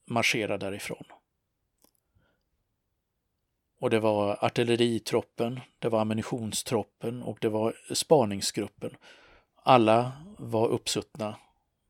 marschera 0.06 0.58
därifrån. 0.58 1.04
Och 3.80 3.90
det 3.90 4.00
var 4.00 4.44
artilleritroppen, 4.44 5.60
det 5.78 5.88
var 5.88 6.00
ammunitionstroppen 6.00 7.22
och 7.22 7.38
det 7.40 7.48
var 7.48 7.76
spaningsgruppen. 7.94 8.96
Alla 9.54 10.12
var 10.38 10.68
uppsuttna 10.68 11.36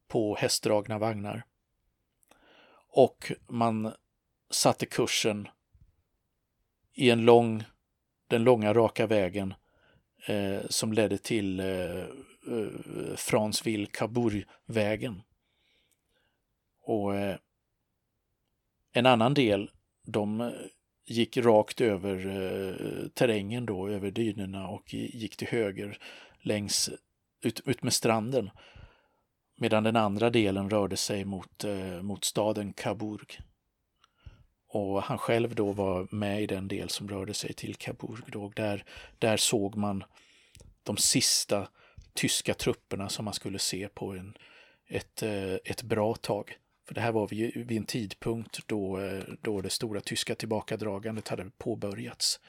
på 0.08 0.36
hästdragna 0.36 0.98
vagnar. 0.98 1.42
Och 2.90 3.32
man 3.46 3.92
satte 4.50 4.86
kursen 4.86 5.48
i 6.94 7.10
en 7.10 7.24
lång, 7.24 7.64
den 8.26 8.44
långa 8.44 8.74
raka 8.74 9.06
vägen 9.06 9.54
eh, 10.26 10.60
som 10.68 10.92
ledde 10.92 11.18
till 11.18 11.60
eh, 11.60 11.66
eh 11.66 12.06
Fransville-Cabourg-vägen. 13.16 15.22
Och 16.88 17.14
eh, 17.14 17.36
en 18.92 19.06
annan 19.06 19.34
del, 19.34 19.70
de 20.06 20.40
eh, 20.40 20.50
gick 21.06 21.36
rakt 21.36 21.80
över 21.80 22.26
eh, 22.26 23.08
terrängen 23.08 23.66
då, 23.66 23.88
över 23.88 24.10
dynerna 24.10 24.68
och 24.68 24.94
gick 24.94 25.36
till 25.36 25.48
höger 25.48 25.98
längs 26.42 26.90
ut, 27.44 27.60
ut 27.64 27.82
med 27.82 27.92
stranden. 27.92 28.50
Medan 29.56 29.82
den 29.82 29.96
andra 29.96 30.30
delen 30.30 30.70
rörde 30.70 30.96
sig 30.96 31.24
mot, 31.24 31.64
eh, 31.64 32.02
mot 32.02 32.24
staden 32.24 32.72
Kaburg. 32.72 33.40
Och 34.68 35.02
han 35.02 35.18
själv 35.18 35.54
då 35.54 35.72
var 35.72 36.08
med 36.10 36.42
i 36.42 36.46
den 36.46 36.68
del 36.68 36.88
som 36.88 37.08
rörde 37.08 37.34
sig 37.34 37.52
till 37.52 37.74
Kaburg. 37.74 38.24
Då. 38.26 38.52
Där, 38.56 38.84
där 39.18 39.36
såg 39.36 39.76
man 39.76 40.04
de 40.82 40.96
sista 40.96 41.68
tyska 42.14 42.54
trupperna 42.54 43.08
som 43.08 43.24
man 43.24 43.34
skulle 43.34 43.58
se 43.58 43.88
på 43.88 44.12
en, 44.12 44.36
ett, 44.86 45.22
eh, 45.22 45.54
ett 45.64 45.82
bra 45.82 46.14
tag. 46.14 46.58
För 46.88 46.94
det 46.94 47.00
här 47.00 47.12
var 47.12 47.28
vid 47.28 47.72
en 47.72 47.84
tidpunkt 47.84 48.60
då, 48.66 48.98
eh, 48.98 49.22
då 49.40 49.60
det 49.60 49.70
stora 49.70 50.00
tyska 50.00 50.34
tillbakadragandet 50.34 51.28
hade 51.28 51.50
påbörjats 51.58 52.40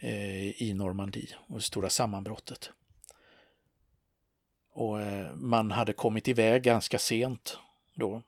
eh, 0.00 0.62
i 0.62 0.74
Normandie 0.74 1.28
och 1.46 1.56
det 1.56 1.62
stora 1.62 1.90
sammanbrottet. 1.90 2.70
Och 4.72 5.00
eh, 5.00 5.34
man 5.34 5.70
hade 5.70 5.92
kommit 5.92 6.28
iväg 6.28 6.62
ganska 6.62 6.98
sent 6.98 7.58
då, 7.94 8.22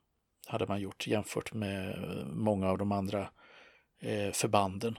hade 0.46 0.66
man 0.66 0.80
gjort 0.80 1.06
jämfört 1.06 1.52
med 1.54 1.88
eh, 1.88 2.26
många 2.26 2.68
av 2.70 2.78
de 2.78 2.92
andra 2.92 3.28
förbanden. 4.32 4.98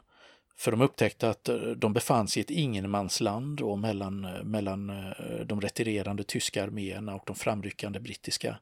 För 0.58 0.72
de 0.72 0.82
upptäckte 0.82 1.30
att 1.30 1.50
de 1.78 1.94
befann 1.94 2.28
sig 2.28 2.40
i 2.40 2.44
ett 2.44 2.52
ingenmansland 2.52 3.62
och 3.62 3.80
mellan, 3.80 4.22
mellan 4.44 4.92
de 5.46 5.62
retirerande 5.62 6.24
tyska 6.24 6.64
arméerna 6.64 7.16
och 7.16 7.24
de 7.26 7.36
framryckande 7.36 8.00
brittiska 8.00 8.58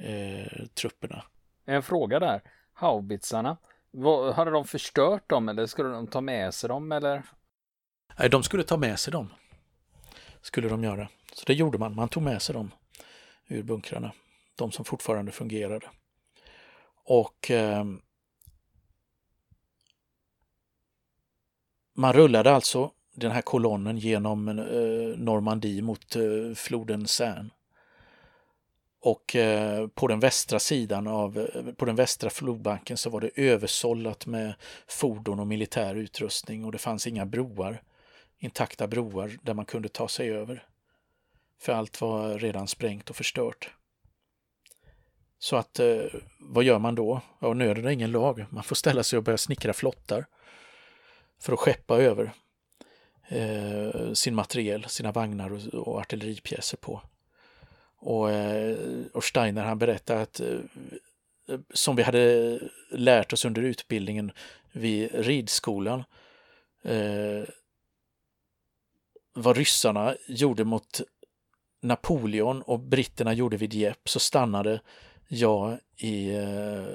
eh, 0.00 0.66
trupperna. 0.74 1.22
En 1.64 1.82
fråga 1.82 2.18
där. 2.18 2.42
Haubitsarna, 2.72 3.56
vad, 3.90 4.34
hade 4.34 4.50
de 4.50 4.64
förstört 4.64 5.30
dem 5.30 5.48
eller 5.48 5.66
skulle 5.66 5.88
de 5.88 6.06
ta 6.06 6.20
med 6.20 6.54
sig 6.54 6.68
dem 6.68 6.92
eller? 6.92 7.22
Nej, 8.18 8.28
de 8.28 8.42
skulle 8.42 8.62
ta 8.62 8.76
med 8.76 8.98
sig 8.98 9.12
dem. 9.12 9.28
Skulle 10.40 10.68
de 10.68 10.84
göra. 10.84 11.08
Så 11.32 11.44
det 11.46 11.54
gjorde 11.54 11.78
man. 11.78 11.94
Man 11.94 12.08
tog 12.08 12.22
med 12.22 12.42
sig 12.42 12.54
dem 12.54 12.70
ur 13.48 13.62
bunkrarna. 13.62 14.12
De 14.56 14.72
som 14.72 14.84
fortfarande 14.84 15.32
fungerade. 15.32 15.86
Och 17.04 17.50
eh, 17.50 17.84
Man 22.00 22.12
rullade 22.12 22.52
alltså 22.52 22.90
den 23.14 23.30
här 23.30 23.42
kolonnen 23.42 23.98
genom 23.98 24.48
eh, 24.48 25.18
Normandie 25.18 25.82
mot 25.82 26.16
eh, 26.16 26.54
floden 26.54 27.06
Seine. 27.06 27.50
Och 29.02 29.36
eh, 29.36 29.86
på 29.86 30.06
den 30.06 30.20
västra 30.20 30.58
sidan 30.58 31.06
av, 31.06 31.38
eh, 31.38 31.72
på 31.72 31.84
den 31.84 31.96
västra 31.96 32.30
flodbanken 32.30 32.96
så 32.96 33.10
var 33.10 33.20
det 33.20 33.30
översållat 33.34 34.26
med 34.26 34.54
fordon 34.88 35.40
och 35.40 35.46
militär 35.46 35.94
utrustning 35.94 36.64
och 36.64 36.72
det 36.72 36.78
fanns 36.78 37.06
inga 37.06 37.26
broar, 37.26 37.82
intakta 38.38 38.86
broar 38.86 39.38
där 39.42 39.54
man 39.54 39.64
kunde 39.64 39.88
ta 39.88 40.08
sig 40.08 40.30
över. 40.30 40.66
För 41.60 41.72
allt 41.72 42.00
var 42.00 42.38
redan 42.38 42.68
sprängt 42.68 43.10
och 43.10 43.16
förstört. 43.16 43.70
Så 45.38 45.56
att 45.56 45.78
eh, 45.78 46.02
vad 46.38 46.64
gör 46.64 46.78
man 46.78 46.94
då? 46.94 47.20
Ja, 47.38 47.54
nöden 47.54 47.84
är 47.84 47.90
ingen 47.90 48.12
lag. 48.12 48.44
Man 48.50 48.64
får 48.64 48.76
ställa 48.76 49.02
sig 49.02 49.16
och 49.16 49.22
börja 49.22 49.38
snickra 49.38 49.72
flottar 49.72 50.26
för 51.40 51.52
att 51.52 51.58
skeppa 51.58 51.96
över 51.96 52.32
eh, 53.28 54.12
sin 54.12 54.34
materiel, 54.34 54.84
sina 54.88 55.12
vagnar 55.12 55.52
och, 55.52 55.74
och 55.74 55.98
artilleripjäser 55.98 56.76
på. 56.76 57.02
Och, 58.00 58.30
eh, 58.30 58.76
och 59.12 59.24
Steiner 59.24 59.64
han 59.64 59.78
berättade 59.78 60.22
att 60.22 60.40
eh, 60.40 60.58
som 61.74 61.96
vi 61.96 62.02
hade 62.02 62.58
lärt 62.90 63.32
oss 63.32 63.44
under 63.44 63.62
utbildningen 63.62 64.32
vid 64.72 65.10
ridskolan 65.14 66.04
eh, 66.82 67.44
vad 69.32 69.56
ryssarna 69.56 70.16
gjorde 70.28 70.64
mot 70.64 71.00
Napoleon 71.82 72.62
och 72.62 72.80
britterna 72.80 73.32
gjorde 73.32 73.56
vid 73.56 73.70
Dieppe 73.70 74.08
så 74.08 74.20
stannade 74.20 74.80
jag 75.28 75.78
i 75.96 76.34
eh, 76.34 76.86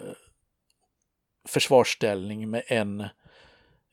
försvarsställning 1.47 2.49
med 2.49 2.63
en 2.67 3.01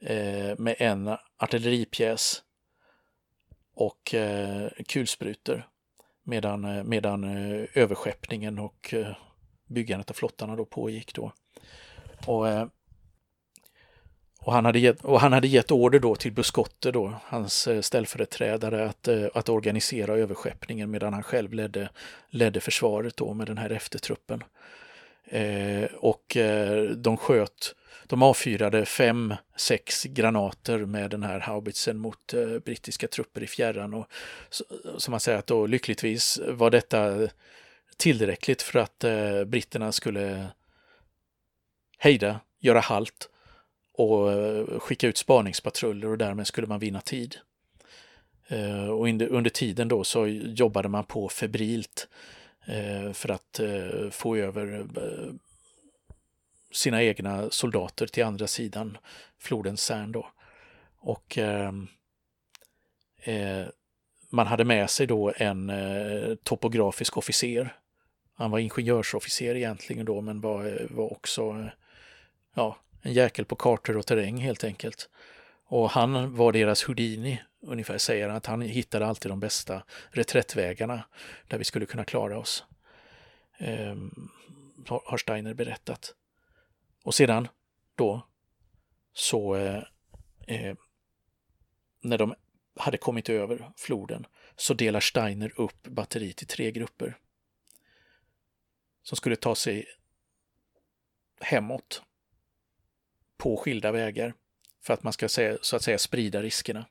eh, 0.01 0.59
med 0.59 0.77
en 0.79 1.17
artilleripjäs 1.37 2.43
och 3.75 4.15
eh, 4.15 4.71
kulsprutor 4.89 5.69
medan, 6.23 6.65
eh, 6.65 6.85
medan 6.85 7.25
eh, 7.25 7.69
överskeppningen 7.75 8.59
och 8.59 8.95
eh, 8.95 9.17
byggandet 9.67 10.11
av 10.11 10.15
flottarna 10.15 10.57
då 10.57 10.65
pågick 10.65 11.15
då. 11.15 11.33
Och, 12.27 12.47
och, 14.41 14.53
han 14.53 14.65
hade 14.65 14.79
gett, 14.79 15.05
och 15.05 15.21
han 15.21 15.33
hade 15.33 15.49
gett 15.49 15.71
order 15.71 15.99
då 15.99 16.15
till 16.15 16.33
Buscotte 16.33 16.91
då, 16.91 17.15
hans 17.25 17.69
ställföreträdare, 17.81 18.89
att, 18.89 19.09
att 19.35 19.49
organisera 19.49 20.15
överskeppningen 20.15 20.91
medan 20.91 21.13
han 21.13 21.23
själv 21.23 21.53
ledde, 21.53 21.91
ledde 22.31 22.61
försvaret 22.61 23.17
då 23.17 23.35
med 23.35 23.47
den 23.47 23.59
här 23.59 23.71
eftertruppen. 23.71 24.45
Eh, 25.25 25.85
och 25.85 26.37
de 26.97 27.17
sköt 27.17 27.75
de 28.07 28.23
avfyrade 28.23 28.85
fem, 28.85 29.35
sex 29.57 30.05
granater 30.05 30.79
med 30.79 31.11
den 31.11 31.23
här 31.23 31.41
haubitsen 31.41 31.99
mot 31.99 32.35
eh, 32.35 32.59
brittiska 32.59 33.09
trupper 33.09 33.43
i 33.43 33.47
fjärran. 33.47 33.95
Och, 33.95 34.07
som 34.99 35.11
man 35.11 35.21
säger 35.21 35.39
att 35.39 35.47
då 35.47 35.67
lyckligtvis 35.67 36.41
var 36.49 36.71
detta 36.71 37.29
tillräckligt 37.97 38.63
för 38.63 38.79
att 38.79 39.05
eh, 39.05 39.45
britterna 39.45 39.93
skulle 39.93 40.47
hejda, 41.99 42.41
göra 42.61 42.81
halt 42.81 43.29
och 43.93 44.33
eh, 44.33 44.79
skicka 44.79 45.09
ut 45.09 45.19
spaningspatruller 45.19 46.09
och 46.09 46.19
därmed 46.19 46.47
skulle 46.47 46.67
man 46.67 46.81
vinna 46.81 47.01
tid. 47.01 47.37
Och 48.91 49.07
under 49.09 49.49
tiden 49.49 49.89
då 49.89 50.05
så 50.05 50.27
jobbade 50.27 50.89
man 50.89 51.05
på 51.05 51.29
febrilt 51.29 52.09
för 53.13 53.31
att 53.31 53.61
få 54.11 54.37
över 54.37 54.87
sina 56.73 57.03
egna 57.03 57.51
soldater 57.51 58.07
till 58.07 58.25
andra 58.25 58.47
sidan 58.47 58.99
floden 59.39 59.77
Cern 59.77 60.13
då. 60.13 60.27
Och 60.99 61.39
ehm, 61.39 61.89
eh, 63.23 63.67
man 64.31 64.47
hade 64.47 64.65
med 64.65 64.91
sig 64.91 65.07
då 65.07 65.33
en 65.37 65.71
eh, 65.71 66.35
topografisk 66.35 67.17
officer. 67.17 67.77
Han 68.35 68.51
var 68.51 68.59
ingenjörsofficer 68.59 69.55
egentligen 69.55 70.05
då 70.05 70.21
men 70.21 70.41
var, 70.41 70.67
eh, 70.67 70.87
var 70.91 71.13
också 71.13 71.51
eh, 71.51 71.67
ja, 72.55 72.77
en 73.03 73.13
jäkel 73.13 73.45
på 73.45 73.57
kartor 73.57 73.97
och 73.97 74.07
terräng 74.07 74.37
helt 74.37 74.65
enkelt. 74.65 75.09
Och 75.67 75.91
han 75.91 76.37
var 76.37 76.53
deras 76.53 76.85
Houdini, 76.85 77.43
ungefär 77.61 77.99
säger 77.99 78.29
han, 78.29 78.37
att 78.37 78.47
han 78.47 78.61
hittade 78.61 79.07
alltid 79.07 79.31
de 79.31 79.41
bästa 79.41 79.83
reträttvägarna 80.11 81.03
där 81.49 81.59
vi 81.59 81.65
skulle 81.65 81.87
kunna 81.87 82.05
klara 82.05 82.39
oss. 82.39 82.65
Eh, 83.59 83.97
har 84.87 85.17
Steiner 85.17 85.55
berättat. 85.55 86.15
Och 87.03 87.15
sedan 87.15 87.49
då 87.95 88.27
så 89.13 89.55
eh, 89.55 89.83
eh, 90.47 90.77
när 92.01 92.19
de 92.19 92.35
hade 92.77 92.99
kommit 92.99 93.29
över 93.29 93.73
floden 93.77 94.27
så 94.57 94.75
delar 94.75 95.01
Steiner 95.01 95.61
upp 95.61 95.83
batteriet 95.83 96.43
i 96.43 96.47
tre 96.47 96.71
grupper 96.71 97.19
som 99.03 99.17
skulle 99.17 99.37
ta 99.37 99.55
sig 99.55 99.87
hemåt 101.41 102.03
på 103.37 103.57
skilda 103.57 103.93
vägar 103.93 104.35
för 104.81 104.95
att 104.95 105.03
man 105.03 105.13
ska 105.13 105.29
så 105.29 105.77
att 105.77 105.83
säga 105.83 105.99
sprida 105.99 106.43
riskerna. 106.43 106.87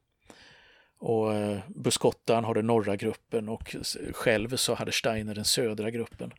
Och 0.97 1.33
eh, 1.33 1.59
Buskottan 1.67 2.43
har 2.43 2.53
den 2.53 2.67
norra 2.67 2.95
gruppen 2.95 3.49
och 3.49 3.75
själv 4.11 4.55
så 4.55 4.73
hade 4.73 4.91
Steiner 4.91 5.35
den 5.35 5.45
södra 5.45 5.91
gruppen. 5.91 6.33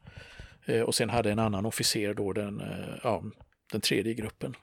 Eh, 0.65 0.81
och 0.81 0.95
sen 0.95 1.11
hade 1.11 1.33
en 1.33 1.39
annan 1.39 1.67
officer 1.67 2.15
då 2.15 2.33
den, 2.33 2.61
eh, 2.61 2.99
ja, 3.03 3.23
den 3.73 3.81
tredje 3.81 4.15
gruppen. 4.15 4.57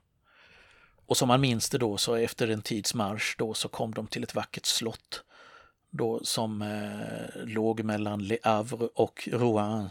Och 1.05 1.17
som 1.17 1.27
man 1.27 1.41
minns 1.41 1.69
det 1.69 1.77
då 1.77 1.97
så 1.97 2.15
efter 2.15 2.47
en 2.47 2.61
tids 2.61 2.93
marsch 2.93 3.35
då 3.37 3.53
så 3.53 3.67
kom 3.67 3.93
de 3.93 4.07
till 4.07 4.23
ett 4.23 4.35
vackert 4.35 4.65
slott 4.65 5.23
då 5.89 6.23
som 6.23 6.61
eh, 6.61 7.45
låg 7.45 7.83
mellan 7.83 8.23
Le 8.23 8.37
Havre 8.43 8.87
och 8.95 9.29
Rouen. 9.31 9.89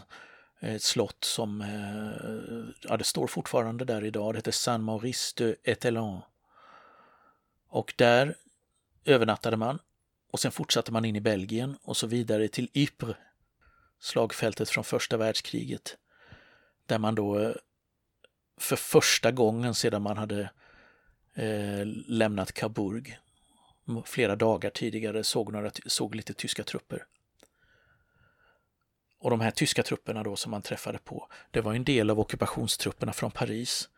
Ett 0.59 0.83
slott 0.83 1.23
som, 1.23 1.61
eh, 1.61 2.89
ja 2.89 2.97
det 2.97 3.03
står 3.03 3.27
fortfarande 3.27 3.85
där 3.85 4.05
idag, 4.05 4.33
det 4.33 4.37
heter 4.37 4.51
Saint 4.51 4.83
Maurice 4.83 5.33
de 5.37 5.55
Etelan. 5.63 6.21
Och 7.69 7.93
där 7.97 8.35
övernattade 9.05 9.57
man 9.57 9.79
och 10.31 10.39
sen 10.39 10.51
fortsatte 10.51 10.91
man 10.91 11.05
in 11.05 11.15
i 11.15 11.21
Belgien 11.21 11.77
och 11.83 11.97
så 11.97 12.07
vidare 12.07 12.47
till 12.47 12.69
Ypres, 12.73 13.15
slagfältet 13.99 14.69
från 14.69 14.83
första 14.83 15.17
världskriget. 15.17 15.97
Där 16.85 16.97
man 16.97 17.15
då 17.15 17.39
eh, 17.39 17.55
för 18.59 18.75
första 18.75 19.31
gången 19.31 19.75
sedan 19.75 20.01
man 20.01 20.17
hade 20.17 20.49
eh, 21.33 21.85
lämnat 22.07 22.51
Kaburg 22.51 23.19
flera 24.05 24.35
dagar 24.35 24.69
tidigare 24.69 25.23
såg, 25.23 25.53
några, 25.53 25.71
såg 25.85 26.15
lite 26.15 26.33
tyska 26.33 26.63
trupper. 26.63 27.05
Och 29.19 29.29
de 29.29 29.41
här 29.41 29.51
tyska 29.51 29.83
trupperna 29.83 30.23
då 30.23 30.35
som 30.35 30.51
man 30.51 30.61
träffade 30.61 30.97
på, 30.97 31.27
det 31.51 31.61
var 31.61 31.73
en 31.73 31.83
del 31.83 32.09
av 32.09 32.19
ockupationstrupperna 32.19 33.13
från 33.13 33.31
Paris. 33.31 33.89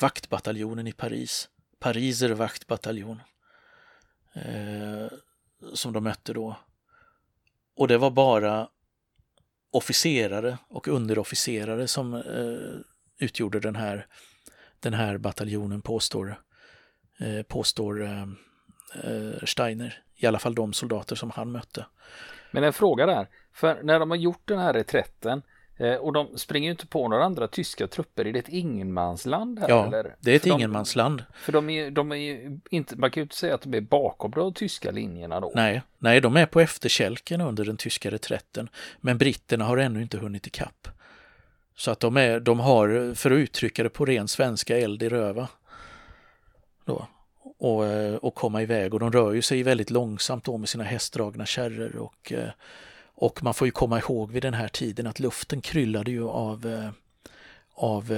Vaktbataljonen 0.00 0.86
i 0.86 0.92
Paris 0.92 1.48
Pariser 1.80 2.30
vaktbataljon 2.30 3.22
eh, 4.34 5.06
som 5.74 5.92
de 5.92 6.04
mötte 6.04 6.32
då. 6.32 6.56
Och 7.76 7.88
det 7.88 7.98
var 7.98 8.10
bara 8.10 8.68
officerare 9.70 10.58
och 10.68 10.88
underofficerare 10.88 11.88
som 11.88 12.14
eh, 12.14 12.80
utgjorde 13.20 13.60
den 13.60 13.76
här, 13.76 14.06
den 14.80 14.94
här 14.94 15.18
bataljonen 15.18 15.82
påstår, 15.82 16.40
eh, 17.20 17.42
påstår 17.42 18.02
eh, 18.02 18.22
eh, 19.04 19.44
Steiner. 19.44 20.02
I 20.16 20.26
alla 20.26 20.38
fall 20.38 20.54
de 20.54 20.72
soldater 20.72 21.16
som 21.16 21.30
han 21.30 21.52
mötte. 21.52 21.86
Men 22.50 22.64
en 22.64 22.72
fråga 22.72 23.06
där, 23.06 23.28
för 23.52 23.82
när 23.82 23.98
de 24.00 24.10
har 24.10 24.16
gjort 24.16 24.42
den 24.44 24.58
här 24.58 24.72
reträtten 24.72 25.42
Eh, 25.80 25.94
och 25.94 26.12
de 26.12 26.38
springer 26.38 26.66
ju 26.66 26.70
inte 26.70 26.86
på 26.86 27.08
några 27.08 27.24
andra 27.24 27.48
tyska 27.48 27.86
trupper. 27.86 28.26
Är 28.26 28.32
det 28.32 28.38
ett 28.38 28.48
ingenmansland? 28.48 29.58
Här, 29.58 29.68
ja, 29.68 29.86
eller? 29.86 30.16
det 30.20 30.32
är 30.32 30.36
ett 30.36 30.42
för 30.42 30.50
ingenmansland. 30.50 31.18
De, 31.18 31.24
för 31.44 31.52
de 31.52 31.70
är, 31.70 31.90
de 31.90 32.12
är 32.12 32.58
inte, 32.70 32.96
man 32.96 33.10
kan 33.10 33.20
ju 33.20 33.22
inte 33.22 33.36
säga 33.36 33.54
att 33.54 33.62
de 33.62 33.74
är 33.74 33.80
bakom 33.80 34.30
de 34.30 34.54
tyska 34.54 34.90
linjerna 34.90 35.40
då. 35.40 35.52
Nej, 35.54 35.82
nej, 35.98 36.20
de 36.20 36.36
är 36.36 36.46
på 36.46 36.60
efterkälken 36.60 37.40
under 37.40 37.64
den 37.64 37.76
tyska 37.76 38.10
reträtten. 38.10 38.68
Men 39.00 39.18
britterna 39.18 39.64
har 39.64 39.76
ännu 39.76 40.02
inte 40.02 40.18
hunnit 40.18 40.46
ikapp. 40.46 40.88
Så 41.80 41.90
att 41.90 42.00
de, 42.00 42.16
är, 42.16 42.40
de 42.40 42.60
har, 42.60 43.14
för 43.14 43.30
att 43.30 43.36
uttrycka 43.36 43.82
det 43.82 43.90
på 43.90 44.04
ren 44.04 44.28
svenska, 44.28 44.78
eld 44.78 45.02
i 45.02 45.08
röva. 45.08 45.48
Då. 46.84 47.06
Och, 47.58 47.86
eh, 47.86 48.14
och 48.14 48.34
komma 48.34 48.62
iväg 48.62 48.94
och 48.94 49.00
de 49.00 49.12
rör 49.12 49.32
ju 49.32 49.42
sig 49.42 49.62
väldigt 49.62 49.90
långsamt 49.90 50.44
då 50.44 50.58
med 50.58 50.68
sina 50.68 50.84
hästdragna 50.84 51.46
kärror 51.46 51.96
och 51.96 52.32
eh, 52.32 52.50
och 53.14 53.42
man 53.42 53.54
får 53.54 53.66
ju 53.66 53.70
komma 53.70 53.98
ihåg 53.98 54.30
vid 54.30 54.42
den 54.42 54.54
här 54.54 54.68
tiden 54.68 55.06
att 55.06 55.20
luften 55.20 55.60
kryllade 55.60 56.10
ju 56.10 56.28
av, 56.28 56.66
eh, 56.66 56.90
av 57.74 58.12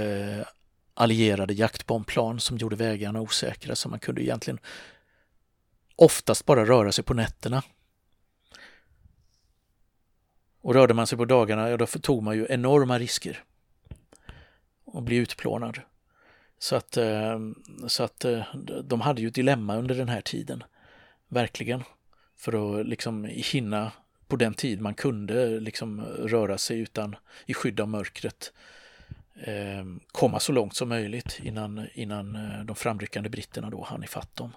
allierade 0.94 1.54
jaktbombplan 1.54 2.40
som 2.40 2.56
gjorde 2.56 2.76
vägarna 2.76 3.20
osäkra 3.20 3.74
så 3.74 3.88
man 3.88 3.98
kunde 3.98 4.22
egentligen 4.22 4.58
oftast 5.96 6.46
bara 6.46 6.64
röra 6.64 6.92
sig 6.92 7.04
på 7.04 7.14
nätterna. 7.14 7.62
Och 10.60 10.74
rörde 10.74 10.94
man 10.94 11.06
sig 11.06 11.18
på 11.18 11.24
dagarna, 11.24 11.70
ja 11.70 11.76
då 11.76 11.86
tog 11.86 12.22
man 12.22 12.36
ju 12.36 12.46
enorma 12.50 12.98
risker 12.98 13.44
och 14.92 15.02
bli 15.02 15.16
utplånad. 15.16 15.80
Så 16.58 16.76
att, 16.76 16.96
eh, 16.96 17.38
så 17.86 18.02
att 18.02 18.24
eh, 18.24 18.54
de 18.84 19.00
hade 19.00 19.22
ju 19.22 19.28
ett 19.28 19.34
dilemma 19.34 19.76
under 19.76 19.94
den 19.94 20.08
här 20.08 20.20
tiden, 20.20 20.64
verkligen, 21.28 21.82
för 22.36 22.80
att 22.80 22.86
liksom 22.86 23.24
hinna 23.24 23.92
på 24.26 24.36
den 24.36 24.54
tid 24.54 24.80
man 24.80 24.94
kunde 24.94 25.60
liksom 25.60 26.00
röra 26.00 26.58
sig 26.58 26.78
utan 26.78 27.16
i 27.46 27.54
skydd 27.54 27.80
av 27.80 27.88
mörkret 27.88 28.52
eh, 29.34 29.84
komma 30.12 30.40
så 30.40 30.52
långt 30.52 30.76
som 30.76 30.88
möjligt 30.88 31.40
innan, 31.42 31.86
innan 31.94 32.38
de 32.66 32.76
framryckande 32.76 33.28
britterna 33.28 33.70
då 33.70 33.82
hann 33.82 34.04
ifatt 34.04 34.36
dem. 34.36 34.52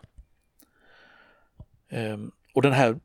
Och 2.53 2.61
den 2.61 2.73
här 2.73 2.99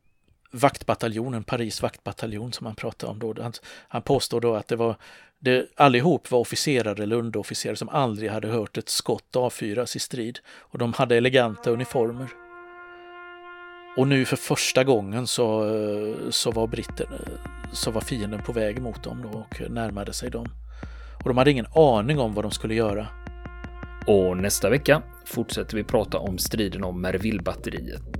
vaktbataljonen, 0.51 1.45
Paris 1.45 1.83
vaktbataljon 1.83 2.53
som 2.53 2.67
han 2.67 2.75
pratade 2.75 3.13
om 3.13 3.19
då, 3.19 3.43
han, 3.43 3.53
han 3.89 4.03
påstår 4.03 4.41
då 4.41 4.55
att 4.55 4.69
det 4.69 4.77
var 4.77 4.97
det, 5.39 5.67
allihop 5.77 6.31
var 6.31 6.39
officerare 6.39 7.03
eller 7.03 7.17
underofficerare 7.17 7.77
som 7.77 7.89
aldrig 7.89 8.31
hade 8.31 8.49
hört 8.49 8.79
ett 8.79 8.89
skott 8.89 9.37
avfyras 9.37 9.97
i 9.97 9.99
strid 9.99 10.39
och 10.49 10.79
de 10.79 10.93
hade 10.93 11.17
eleganta 11.17 11.71
uniformer. 11.71 12.29
Och 13.97 14.09
nu 14.09 14.25
för 14.25 14.37
första 14.37 14.85
gången 14.85 15.27
så, 15.27 15.77
så, 16.31 16.51
var 16.51 16.67
britten, 16.67 17.07
så 17.73 17.91
var 17.91 18.01
fienden 18.01 18.43
på 18.43 18.53
väg 18.53 18.83
mot 18.83 19.05
dem 19.05 19.23
då 19.23 19.39
och 19.39 19.71
närmade 19.71 20.13
sig 20.13 20.31
dem. 20.31 20.47
Och 21.23 21.29
de 21.29 21.39
hade 21.39 21.51
ingen 21.51 21.67
aning 21.75 22.19
om 22.19 22.35
vad 22.35 22.45
de 22.45 22.51
skulle 22.51 22.75
göra. 22.75 23.07
Och 24.07 24.37
nästa 24.37 24.71
vecka 24.71 25.03
fortsätter 25.25 25.77
vi 25.77 25.85
prata 25.85 26.19
om 26.19 26.39
striden 26.39 26.85
om 26.85 27.01
Merville-batteriet. 27.01 28.20